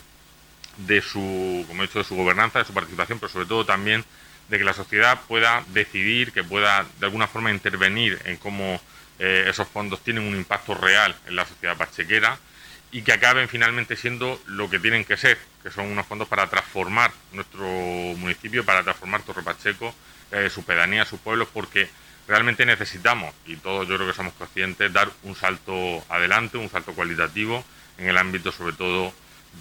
de 0.76 1.02
su, 1.02 1.64
como 1.68 1.82
he 1.82 1.86
dicho, 1.86 1.98
de 1.98 2.04
su 2.04 2.16
gobernanza, 2.16 2.58
de 2.58 2.64
su 2.64 2.74
participación, 2.74 3.18
pero 3.18 3.32
sobre 3.32 3.46
todo 3.46 3.64
también 3.64 4.04
de 4.48 4.58
que 4.58 4.64
la 4.64 4.72
sociedad 4.72 5.20
pueda 5.28 5.64
decidir, 5.68 6.32
que 6.32 6.42
pueda 6.42 6.86
de 6.98 7.06
alguna 7.06 7.26
forma 7.26 7.50
intervenir 7.50 8.20
en 8.24 8.36
cómo 8.36 8.80
eh, 9.18 9.46
esos 9.48 9.68
fondos 9.68 10.02
tienen 10.02 10.24
un 10.24 10.34
impacto 10.34 10.74
real 10.74 11.14
en 11.26 11.36
la 11.36 11.46
sociedad 11.46 11.76
pachequera 11.76 12.38
y 12.92 13.02
que 13.02 13.12
acaben 13.12 13.48
finalmente 13.48 13.94
siendo 13.94 14.40
lo 14.46 14.68
que 14.68 14.80
tienen 14.80 15.04
que 15.04 15.16
ser, 15.16 15.38
que 15.62 15.70
son 15.70 15.86
unos 15.86 16.06
fondos 16.06 16.26
para 16.26 16.48
transformar 16.48 17.12
nuestro 17.32 17.64
municipio, 17.64 18.64
para 18.64 18.82
transformar 18.82 19.22
Torre 19.22 19.42
Pacheco, 19.42 19.94
eh, 20.32 20.50
su 20.50 20.64
pedanía, 20.64 21.04
sus 21.04 21.20
pueblos, 21.20 21.48
porque 21.52 21.88
realmente 22.26 22.66
necesitamos, 22.66 23.34
y 23.46 23.56
todos 23.56 23.86
yo 23.88 23.96
creo 23.96 24.08
que 24.08 24.14
somos 24.14 24.32
conscientes, 24.34 24.92
dar 24.92 25.08
un 25.22 25.36
salto 25.36 26.04
adelante, 26.08 26.58
un 26.58 26.70
salto 26.70 26.92
cualitativo 26.92 27.64
en 27.98 28.08
el 28.08 28.18
ámbito 28.18 28.50
sobre 28.50 28.74
todo 28.74 29.12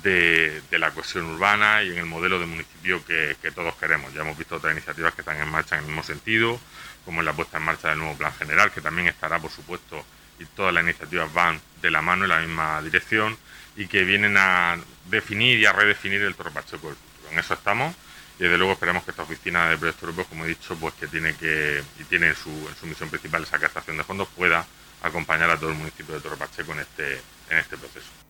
de, 0.03 0.61
la 0.71 0.91
cohesión 0.91 1.25
urbana 1.25 1.83
y 1.83 1.91
en 1.91 1.97
el 1.97 2.05
modelo 2.05 2.39
de 2.39 2.45
municipio 2.45 3.03
que, 3.05 3.35
todos 3.53 3.75
queremos. 3.75 4.13
Ya 4.13 4.21
hemos 4.21 4.37
visto 4.37 4.55
otras 4.55 4.73
iniciativas 4.73 5.13
que 5.13 5.21
están 5.21 5.37
en 5.37 5.49
marcha 5.49 5.75
en 5.75 5.81
el 5.81 5.87
mismo 5.87 6.03
sentido, 6.03 6.59
como 7.05 7.21
es 7.21 7.25
la 7.25 7.33
puesta 7.33 7.57
en 7.57 7.63
marcha 7.63 7.89
del 7.89 7.99
nuevo 7.99 8.17
plan 8.17 8.33
general, 8.33 8.71
que 8.71 8.81
también 8.81 9.07
estará, 9.07 9.39
por 9.39 9.51
supuesto, 9.51 10.05
y 10.39 10.45
todas 10.45 10.73
las 10.73 10.83
iniciativas 10.83 11.33
van 11.33 11.59
de 11.81 11.91
la 11.91 12.01
mano 12.01 12.23
en 12.23 12.29
la 12.29 12.39
misma 12.39 12.81
dirección 12.81 13.37
y 13.75 13.87
que 13.87 14.03
vienen 14.03 14.35
a 14.37 14.77
definir 15.05 15.59
y 15.59 15.65
a 15.65 15.73
redefinir 15.73 16.21
el 16.21 16.35
Torre 16.35 16.51
Pacheco 16.51 16.93
En 17.31 17.39
eso 17.39 17.53
estamos 17.53 17.95
y 18.39 18.43
desde 18.43 18.57
luego 18.57 18.73
esperamos 18.73 19.03
que 19.03 19.11
esta 19.11 19.23
oficina 19.23 19.69
de 19.69 19.77
proyectos 19.77 20.03
europeos, 20.03 20.27
como 20.27 20.45
he 20.45 20.47
dicho, 20.47 20.73
pues 20.77 20.93
que 20.93 21.07
tiene 21.07 21.35
que 21.35 21.83
y 21.99 22.03
tiene 22.05 22.27
en 22.27 22.35
su, 22.35 22.49
misión 22.83 23.09
principal 23.09 23.43
esa 23.43 23.59
captación 23.59 23.97
de 23.97 24.03
fondos, 24.05 24.29
pueda 24.29 24.65
acompañar 25.01 25.49
a 25.49 25.57
todo 25.57 25.71
el 25.71 25.75
municipio 25.75 26.15
de 26.15 26.21
Torre 26.21 26.37
Pacheco 26.37 26.71
en 26.71 26.79
este, 26.79 27.21
en 27.49 27.57
este 27.57 27.77
proceso. 27.77 28.28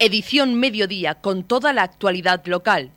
Edición 0.00 0.54
Mediodía 0.56 1.14
con 1.14 1.44
toda 1.44 1.72
la 1.72 1.84
actualidad 1.84 2.44
local. 2.46 2.90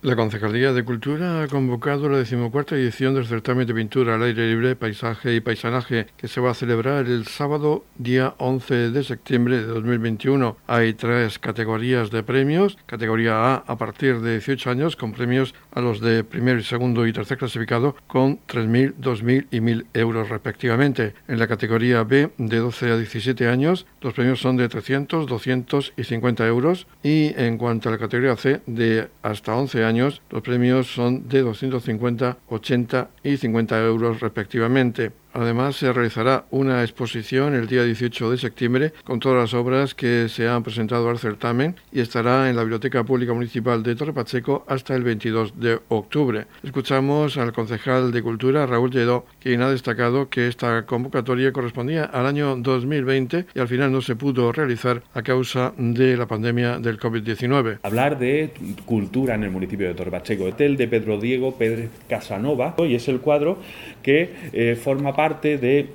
La 0.00 0.14
Concejalía 0.14 0.72
de 0.72 0.84
Cultura 0.84 1.42
ha 1.42 1.48
convocado 1.48 2.08
la 2.08 2.18
decimocuarta 2.18 2.76
edición 2.76 3.16
del 3.16 3.26
certamen 3.26 3.66
de 3.66 3.74
pintura 3.74 4.14
al 4.14 4.22
aire 4.22 4.48
libre, 4.48 4.76
paisaje 4.76 5.34
y 5.34 5.40
paisanaje 5.40 6.06
que 6.16 6.28
se 6.28 6.40
va 6.40 6.52
a 6.52 6.54
celebrar 6.54 7.06
el 7.06 7.26
sábado 7.26 7.84
día 7.96 8.36
11 8.38 8.92
de 8.92 9.02
septiembre 9.02 9.56
de 9.56 9.64
2021. 9.64 10.56
Hay 10.68 10.94
tres 10.94 11.40
categorías 11.40 12.12
de 12.12 12.22
premios. 12.22 12.78
Categoría 12.86 13.54
A 13.54 13.64
a 13.66 13.76
partir 13.76 14.20
de 14.20 14.34
18 14.34 14.70
años 14.70 14.94
con 14.94 15.10
premios 15.10 15.52
a 15.72 15.80
los 15.80 16.00
de 16.00 16.22
primer, 16.22 16.62
segundo 16.62 17.04
y 17.04 17.12
tercer 17.12 17.36
clasificado 17.36 17.96
con 18.06 18.38
3.000, 18.46 18.94
2.000 19.00 19.48
y 19.50 19.58
1.000 19.58 19.86
euros 19.94 20.28
respectivamente. 20.28 21.14
En 21.26 21.40
la 21.40 21.48
categoría 21.48 22.04
B 22.04 22.30
de 22.38 22.56
12 22.58 22.92
a 22.92 22.96
17 22.98 23.48
años 23.48 23.84
los 24.00 24.14
premios 24.14 24.38
son 24.38 24.56
de 24.56 24.68
300, 24.68 25.26
200 25.26 25.92
y 25.96 26.04
50 26.04 26.46
euros. 26.46 26.86
Y 27.02 27.34
en 27.36 27.58
cuanto 27.58 27.88
a 27.88 27.92
la 27.92 27.98
categoría 27.98 28.36
C 28.36 28.60
de 28.66 29.08
hasta 29.22 29.56
11 29.56 29.82
años 29.82 29.87
años. 29.88 30.22
Los 30.30 30.42
premios 30.42 30.86
son 30.86 31.28
de 31.28 31.42
250, 31.42 32.38
80 32.48 33.10
y 33.24 33.36
50 33.36 33.84
euros 33.84 34.20
respectivamente. 34.20 35.12
Además, 35.32 35.76
se 35.76 35.92
realizará 35.92 36.44
una 36.50 36.82
exposición 36.82 37.54
el 37.54 37.66
día 37.66 37.84
18 37.84 38.30
de 38.30 38.38
septiembre 38.38 38.92
con 39.04 39.20
todas 39.20 39.38
las 39.38 39.54
obras 39.54 39.94
que 39.94 40.28
se 40.28 40.48
han 40.48 40.62
presentado 40.62 41.08
al 41.08 41.18
certamen 41.18 41.76
y 41.92 42.00
estará 42.00 42.48
en 42.48 42.56
la 42.56 42.62
Biblioteca 42.62 43.04
Pública 43.04 43.32
Municipal 43.32 43.82
de 43.82 43.94
Torre 43.94 44.12
Pacheco 44.12 44.64
hasta 44.66 44.94
el 44.94 45.02
22 45.02 45.60
de 45.60 45.80
octubre. 45.88 46.46
Escuchamos 46.62 47.36
al 47.36 47.52
concejal 47.52 48.12
de 48.12 48.22
Cultura, 48.22 48.66
Raúl 48.66 48.90
Lledó, 48.90 49.26
quien 49.40 49.62
ha 49.62 49.70
destacado 49.70 50.28
que 50.28 50.48
esta 50.48 50.86
convocatoria 50.86 51.52
correspondía 51.52 52.04
al 52.04 52.26
año 52.26 52.56
2020 52.56 53.46
y 53.54 53.60
al 53.60 53.68
final 53.68 53.92
no 53.92 54.00
se 54.00 54.16
pudo 54.16 54.52
realizar 54.52 55.02
a 55.14 55.22
causa 55.22 55.72
de 55.76 56.16
la 56.16 56.26
pandemia 56.26 56.78
del 56.78 56.98
COVID-19. 56.98 57.80
Hablar 57.82 58.18
de 58.18 58.50
cultura 58.84 59.34
en 59.34 59.44
el 59.44 59.50
municipio 59.50 59.88
de 59.88 59.94
Torre 59.94 60.10
Pacheco. 60.10 60.48
El 60.58 60.76
de 60.76 60.88
Pedro 60.88 61.18
Diego 61.18 61.54
Pérez 61.56 61.90
Casanova 62.08 62.74
y 62.78 62.94
es 62.94 63.08
el 63.08 63.20
cuadro 63.20 63.58
que 64.02 64.30
eh, 64.52 64.76
forma 64.76 65.14
parte 65.18 65.58
de 65.58 65.88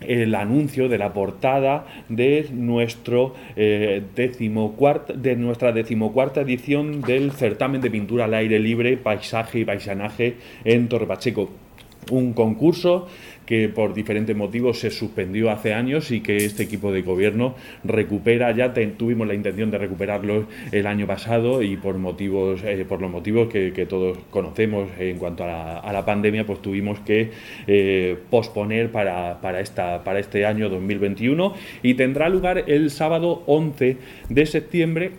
el 0.00 0.36
anuncio 0.36 0.88
de 0.88 0.98
la 0.98 1.12
portada 1.12 1.84
de 2.08 2.46
nuestro 2.52 3.34
eh, 3.56 4.04
de 4.14 5.36
nuestra 5.36 5.72
decimocuarta 5.72 6.40
edición 6.42 7.02
del 7.02 7.32
certamen 7.32 7.80
de 7.80 7.90
pintura 7.90 8.26
al 8.26 8.34
aire 8.34 8.60
libre, 8.60 8.96
paisaje 8.96 9.58
y 9.58 9.64
paisanaje 9.64 10.36
en 10.62 10.88
Torre 10.88 11.06
Pacheco. 11.06 11.67
Un 12.10 12.32
concurso 12.32 13.06
que 13.48 13.70
por 13.70 13.94
diferentes 13.94 14.36
motivos 14.36 14.78
se 14.78 14.90
suspendió 14.90 15.50
hace 15.50 15.72
años 15.72 16.10
y 16.10 16.20
que 16.20 16.36
este 16.36 16.64
equipo 16.64 16.92
de 16.92 17.00
gobierno 17.00 17.54
recupera. 17.82 18.50
Ya 18.52 18.74
tuvimos 18.74 19.26
la 19.26 19.32
intención 19.32 19.70
de 19.70 19.78
recuperarlo 19.78 20.46
el 20.70 20.86
año 20.86 21.06
pasado 21.06 21.62
y 21.62 21.78
por 21.78 21.96
motivos, 21.96 22.62
eh, 22.62 22.84
por 22.86 23.00
los 23.00 23.10
motivos 23.10 23.48
que, 23.48 23.86
todos 23.88 24.18
conocemos 24.30 24.90
en 24.98 25.16
cuanto 25.16 25.44
a 25.44 25.90
la, 25.90 26.04
pandemia, 26.04 26.44
pues 26.44 26.60
tuvimos 26.60 27.00
que 27.00 27.30
eh, 27.66 28.18
posponer 28.28 28.92
para, 28.92 29.40
para, 29.40 29.60
esta, 29.60 30.04
para 30.04 30.18
este 30.18 30.44
año 30.44 30.68
2021 30.68 31.54
y 31.82 31.94
tendrá 31.94 32.28
lugar 32.28 32.64
el 32.66 32.90
sábado 32.90 33.44
11 33.46 33.96
de 34.28 34.46
septiembre 34.46 35.12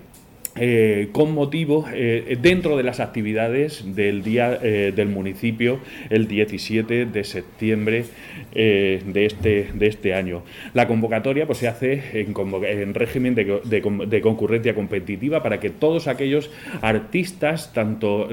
eh, 0.62 1.08
con 1.14 1.34
motivo 1.34 1.86
eh, 1.94 2.38
dentro 2.42 2.76
de 2.76 2.84
las 2.84 3.00
actividades 3.00 3.96
del 3.96 4.24
día 4.24 4.60
eh, 4.62 4.92
del 4.94 5.08
municipio 5.08 5.80
el 6.10 6.28
17 6.28 7.06
de 7.06 7.24
septiembre 7.24 8.06
de, 8.54 9.26
este, 9.26 9.70
de 9.74 9.88
este 9.88 10.14
año. 10.14 10.44
La 10.74 10.88
convocatoria 10.88 11.46
pues, 11.46 11.60
se 11.60 11.70
hace 11.70 12.22
en, 12.22 12.94
régimen 12.94 13.36
de, 13.36 14.22
concurrencia 14.22 14.76
competitiva 14.76 15.42
para 15.42 15.62
que 15.62 15.70
todos 15.70 16.08
aquellos 16.08 16.52
artistas, 16.82 17.72
tanto 17.74 18.30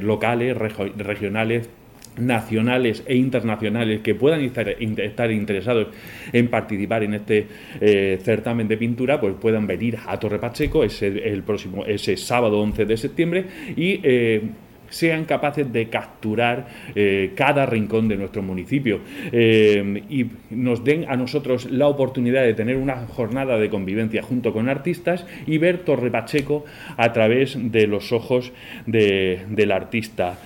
locales, 0.00 0.56
regionales, 0.56 1.68
nacionales 2.18 3.02
e 3.06 3.16
internacionales 3.16 4.00
que 4.00 4.14
puedan 4.14 4.40
estar, 4.40 5.30
interesados 5.30 5.88
en 6.32 6.48
participar 6.48 7.02
en 7.02 7.14
este 7.14 7.46
eh, 7.80 8.18
certamen 8.22 8.68
de 8.68 8.76
pintura, 8.76 9.20
pues 9.20 9.34
puedan 9.40 9.66
venir 9.66 9.98
a 10.06 10.18
Torre 10.18 10.38
Pacheco 10.38 10.84
ese, 10.84 11.06
el 11.06 11.42
próximo, 11.42 11.84
ese 11.84 12.16
sábado 12.16 12.60
11 12.60 12.84
de 12.84 12.96
septiembre 12.96 13.44
y 13.76 14.00
eh, 14.02 14.42
sean 14.88 15.24
capaces 15.24 15.72
de 15.72 15.88
capturar 15.88 16.68
eh, 16.94 17.32
cada 17.34 17.66
rincón 17.66 18.06
de 18.06 18.16
nuestro 18.16 18.40
municipio 18.40 19.00
y 19.32 20.26
nos 20.50 20.84
den 20.84 21.06
a 21.08 21.16
nosotros 21.16 21.68
la 21.72 21.88
oportunidad 21.88 22.44
de 22.44 22.54
tener 22.54 22.76
una 22.76 23.04
jornada 23.08 23.58
de 23.58 23.68
convivencia 23.68 24.22
junto 24.22 24.52
con 24.52 24.68
artistas 24.68 25.26
y 25.44 25.58
ver 25.58 25.78
Torre 25.78 26.12
Pacheco 26.12 26.64
a 26.96 27.12
través 27.12 27.58
de 27.60 27.88
los 27.88 28.12
ojos 28.12 28.52
del 28.86 29.72
artista. 29.72 30.38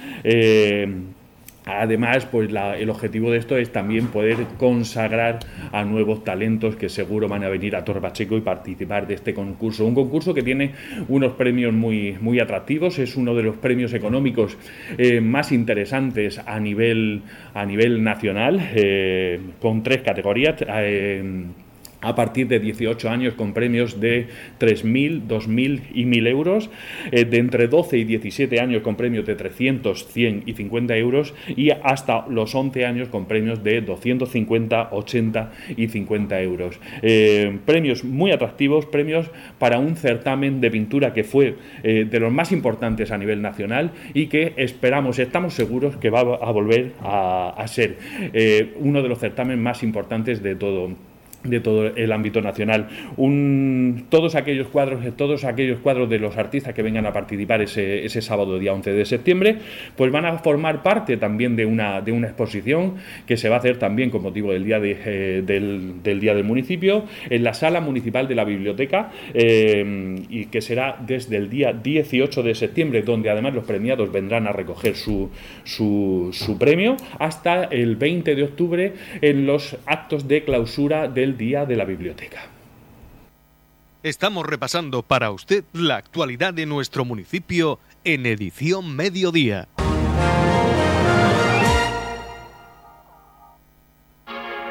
Además, 1.78 2.26
pues 2.26 2.50
el 2.50 2.90
objetivo 2.90 3.30
de 3.30 3.38
esto 3.38 3.56
es 3.56 3.70
también 3.70 4.08
poder 4.08 4.38
consagrar 4.58 5.38
a 5.72 5.84
nuevos 5.84 6.24
talentos 6.24 6.76
que 6.76 6.88
seguro 6.88 7.28
van 7.28 7.44
a 7.44 7.48
venir 7.48 7.76
a 7.76 7.84
Torre 7.84 8.00
Pacheco 8.00 8.36
y 8.36 8.40
participar 8.40 9.06
de 9.06 9.14
este 9.14 9.34
concurso. 9.34 9.86
Un 9.86 9.94
concurso 9.94 10.34
que 10.34 10.42
tiene 10.42 10.72
unos 11.08 11.32
premios 11.32 11.72
muy, 11.72 12.16
muy 12.20 12.40
atractivos, 12.40 12.98
es 12.98 13.16
uno 13.16 13.34
de 13.34 13.42
los 13.42 13.56
premios 13.56 13.92
económicos 13.92 14.56
eh, 14.98 15.20
más 15.20 15.52
interesantes 15.52 16.38
a 16.38 16.58
nivel, 16.58 17.22
a 17.54 17.64
nivel 17.64 18.02
nacional, 18.02 18.60
eh, 18.74 19.40
con 19.60 19.82
tres 19.82 20.02
categorías. 20.02 20.56
Eh, 20.66 21.44
a 22.00 22.14
partir 22.14 22.48
de 22.48 22.58
18 22.58 23.08
años 23.08 23.34
con 23.34 23.52
premios 23.52 24.00
de 24.00 24.28
3.000, 24.58 25.26
2.000 25.26 25.82
y 25.92 26.04
1.000 26.04 26.28
euros, 26.28 26.70
eh, 27.12 27.24
de 27.24 27.38
entre 27.38 27.68
12 27.68 27.98
y 27.98 28.04
17 28.04 28.60
años 28.60 28.82
con 28.82 28.96
premios 28.96 29.26
de 29.26 29.34
300, 29.34 30.06
100 30.06 30.42
y 30.46 30.54
50 30.54 30.96
euros 30.96 31.34
y 31.48 31.70
hasta 31.70 32.26
los 32.28 32.54
11 32.54 32.86
años 32.86 33.08
con 33.08 33.26
premios 33.26 33.62
de 33.62 33.80
250, 33.82 34.88
80 34.92 35.52
y 35.76 35.88
50 35.88 36.40
euros. 36.40 36.80
Eh, 37.02 37.58
premios 37.66 38.04
muy 38.04 38.32
atractivos, 38.32 38.86
premios 38.86 39.30
para 39.58 39.78
un 39.78 39.96
certamen 39.96 40.60
de 40.60 40.70
pintura 40.70 41.12
que 41.12 41.24
fue 41.24 41.56
eh, 41.82 42.06
de 42.10 42.20
los 42.20 42.32
más 42.32 42.52
importantes 42.52 43.10
a 43.10 43.18
nivel 43.18 43.42
nacional 43.42 43.92
y 44.14 44.26
que 44.26 44.54
esperamos, 44.56 45.18
estamos 45.18 45.54
seguros 45.54 45.96
que 45.96 46.10
va 46.10 46.20
a 46.20 46.50
volver 46.50 46.92
a, 47.00 47.54
a 47.56 47.68
ser 47.68 47.98
uno 48.78 49.02
de 49.02 49.08
los 49.08 49.18
certámenes 49.18 49.62
más 49.62 49.82
importantes 49.82 50.42
de 50.42 50.54
todo 50.54 50.90
de 51.44 51.60
todo 51.60 51.86
el 51.86 52.12
ámbito 52.12 52.42
nacional. 52.42 52.88
Todos 54.08 54.34
aquellos 54.34 54.68
cuadros, 54.68 55.00
todos 55.16 55.44
aquellos 55.44 55.78
cuadros 55.80 56.08
de 56.10 56.18
los 56.18 56.36
artistas 56.36 56.74
que 56.74 56.82
vengan 56.82 57.06
a 57.06 57.12
participar 57.12 57.62
ese, 57.62 58.04
ese, 58.04 58.20
sábado 58.20 58.58
día 58.58 58.72
11 58.72 58.92
de 58.92 59.04
septiembre, 59.04 59.56
pues 59.96 60.12
van 60.12 60.26
a 60.26 60.38
formar 60.38 60.82
parte 60.82 61.16
también 61.16 61.56
de 61.56 61.66
una, 61.66 62.00
de 62.00 62.12
una 62.12 62.28
exposición 62.28 62.94
que 63.26 63.36
se 63.36 63.48
va 63.48 63.56
a 63.56 63.58
hacer 63.58 63.78
también 63.78 64.10
con 64.10 64.22
motivo 64.22 64.52
día, 64.52 64.78
eh, 64.82 65.42
del, 65.44 66.02
del, 66.02 66.20
día 66.20 66.34
del 66.34 66.44
municipio 66.44 67.04
en 67.28 67.44
la 67.44 67.54
sala 67.54 67.80
municipal 67.80 68.28
de 68.28 68.34
la 68.34 68.44
biblioteca 68.44 69.10
eh, 69.32 70.16
y 70.28 70.46
que 70.46 70.60
será 70.60 70.96
desde 71.00 71.36
el 71.36 71.48
día 71.48 71.72
18 71.72 72.42
de 72.42 72.54
septiembre, 72.54 73.02
donde 73.02 73.30
además 73.30 73.54
los 73.54 73.64
premiados 73.64 74.12
vendrán 74.12 74.46
a 74.46 74.52
recoger 74.52 74.94
su, 74.96 75.30
su, 75.64 76.30
su 76.32 76.58
premio, 76.58 76.96
hasta 77.18 77.64
el 77.64 77.96
20 77.96 78.34
de 78.34 78.42
octubre 78.42 78.92
en 79.22 79.46
los 79.46 79.76
actos 79.86 80.28
de 80.28 80.44
clausura 80.44 81.08
del 81.08 81.29
Día 81.36 81.66
de 81.66 81.76
la 81.76 81.84
Biblioteca. 81.84 82.42
Estamos 84.02 84.46
repasando 84.46 85.02
para 85.02 85.30
usted 85.30 85.64
la 85.72 85.96
actualidad 85.96 86.54
de 86.54 86.66
nuestro 86.66 87.04
municipio 87.04 87.78
en 88.04 88.24
edición 88.24 88.96
mediodía. 88.96 89.68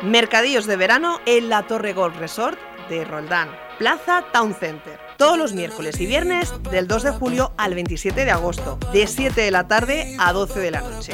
Mercadillos 0.03 0.65
de 0.65 0.77
verano 0.77 1.19
en 1.25 1.49
la 1.49 1.67
Torre 1.67 1.93
Golf 1.93 2.17
Resort 2.17 2.57
de 2.89 3.05
Roldán, 3.05 3.49
Plaza 3.77 4.25
Town 4.31 4.55
Center 4.55 5.08
todos 5.19 5.37
los 5.37 5.51
miércoles 5.51 5.99
y 5.99 6.05
viernes 6.05 6.53
del 6.71 6.87
2 6.87 7.03
de 7.03 7.11
julio 7.11 7.51
al 7.57 7.75
27 7.75 8.23
de 8.23 8.31
agosto, 8.31 8.79
de 8.93 9.05
7 9.05 9.41
de 9.41 9.51
la 9.51 9.67
tarde 9.67 10.15
a 10.17 10.31
12 10.31 10.61
de 10.61 10.71
la 10.71 10.79
noche. 10.79 11.11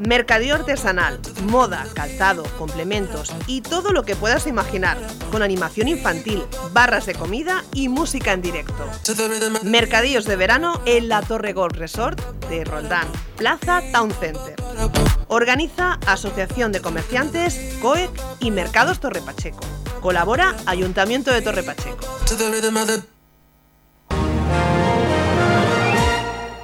Mercadillo 0.00 0.56
artesanal, 0.56 1.20
moda, 1.44 1.86
calzado, 1.94 2.42
complementos 2.58 3.32
y 3.46 3.60
todo 3.60 3.92
lo 3.92 4.02
que 4.02 4.16
puedas 4.16 4.48
imaginar, 4.48 4.98
con 5.30 5.44
animación 5.44 5.86
infantil, 5.86 6.42
barras 6.72 7.06
de 7.06 7.14
comida 7.14 7.64
y 7.72 7.88
música 7.88 8.32
en 8.32 8.42
directo. 8.42 8.90
Mercadillos 9.62 10.24
de 10.24 10.34
verano 10.34 10.82
en 10.84 11.08
la 11.08 11.22
Torre 11.22 11.52
Golf 11.52 11.76
Resort 11.76 12.20
de 12.48 12.64
Roldán, 12.64 13.06
Plaza 13.36 13.82
Town 13.92 14.10
Center. 14.10 14.56
Organiza 15.28 16.00
Asociación 16.08 16.72
de 16.72 16.80
Comerciantes, 16.80 17.78
COEC 17.80 18.10
y 18.40 18.50
Mercados 18.50 18.98
Torre 18.98 19.22
Pacheco. 19.22 19.60
Colabora 20.00 20.56
Ayuntamiento 20.66 21.30
de 21.30 21.40
Torre 21.40 21.62
Pacheco. 21.62 22.04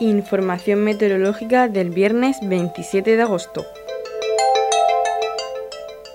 Información 0.00 0.84
meteorológica 0.84 1.66
del 1.66 1.90
viernes 1.90 2.38
27 2.42 3.16
de 3.16 3.22
agosto. 3.22 3.66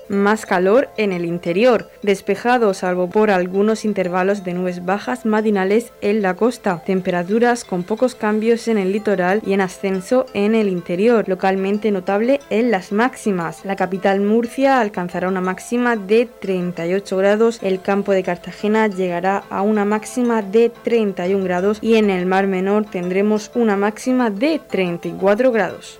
Más 0.10 0.46
calor 0.46 0.90
en 0.98 1.12
el 1.12 1.26
interior, 1.26 1.90
despejado 2.02 2.74
salvo 2.74 3.10
por 3.10 3.32
algunos 3.32 3.86
intervalos 3.86 4.44
de 4.44 4.54
nubes 4.54 4.86
bajas 4.86 5.26
matinales 5.26 5.92
en 6.02 6.22
la 6.22 6.36
costa, 6.36 6.82
temperaturas 6.86 7.64
con 7.64 7.84
pocos 7.84 8.16
cambios 8.16 8.68
en 8.68 8.78
el 8.78 8.92
litoral 8.92 9.42
y 9.46 9.54
en 9.54 9.62
ascenso 9.62 10.26
en 10.34 10.56
el 10.56 10.68
interior, 10.68 11.28
localmente 11.28 11.92
notable 11.92 12.40
en 12.50 12.72
las 12.72 12.92
máximas. 12.92 13.66
La 13.66 13.76
capital 13.76 14.22
Murcia 14.22 14.80
alcanzará 14.80 15.28
una 15.28 15.42
máxima 15.42 15.96
de 15.96 16.28
38 16.40 17.18
grados, 17.18 17.60
el 17.62 17.82
campo 17.82 18.12
de 18.12 18.24
Cartagena 18.24 18.88
llegará 18.88 19.44
a 19.50 19.62
una 19.62 19.86
máxima 19.86 20.42
de 20.42 20.70
31 20.70 21.44
grados 21.44 21.80
y 21.82 21.96
en 21.96 22.10
el 22.10 22.26
Mar 22.26 22.48
Menor 22.48 22.86
tendremos 22.86 23.52
una 23.56 23.76
máxima 23.76 24.30
de 24.30 24.60
34 24.60 25.52
grados. 25.52 26.00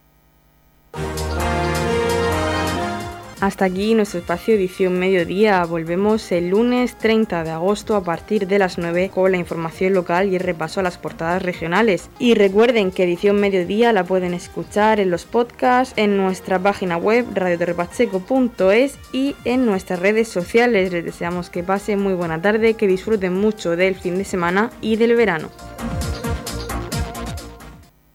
Hasta 3.41 3.65
aquí 3.65 3.95
nuestro 3.95 4.19
espacio 4.19 4.53
edición 4.53 4.99
mediodía. 4.99 5.65
Volvemos 5.65 6.31
el 6.31 6.49
lunes 6.49 6.95
30 6.99 7.43
de 7.43 7.49
agosto 7.49 7.95
a 7.95 8.03
partir 8.03 8.45
de 8.45 8.59
las 8.59 8.77
9 8.77 9.09
con 9.11 9.31
la 9.31 9.39
información 9.39 9.95
local 9.95 10.29
y 10.29 10.35
el 10.35 10.43
repaso 10.43 10.79
a 10.79 10.83
las 10.83 10.99
portadas 10.99 11.41
regionales. 11.41 12.11
Y 12.19 12.35
recuerden 12.35 12.91
que 12.91 13.03
edición 13.03 13.39
mediodía 13.39 13.93
la 13.93 14.03
pueden 14.03 14.35
escuchar 14.35 14.99
en 14.99 15.09
los 15.09 15.25
podcasts, 15.25 15.95
en 15.97 16.17
nuestra 16.17 16.59
página 16.59 16.97
web 16.97 17.25
radioterrepacheco.es 17.33 18.99
y 19.11 19.35
en 19.43 19.65
nuestras 19.65 19.99
redes 19.99 20.27
sociales. 20.27 20.91
Les 20.91 21.03
deseamos 21.03 21.49
que 21.49 21.63
pasen 21.63 21.99
muy 21.99 22.13
buena 22.13 22.39
tarde, 22.39 22.75
que 22.75 22.85
disfruten 22.85 23.33
mucho 23.33 23.75
del 23.75 23.95
fin 23.95 24.19
de 24.19 24.23
semana 24.23 24.69
y 24.81 24.97
del 24.97 25.15
verano. 25.15 25.49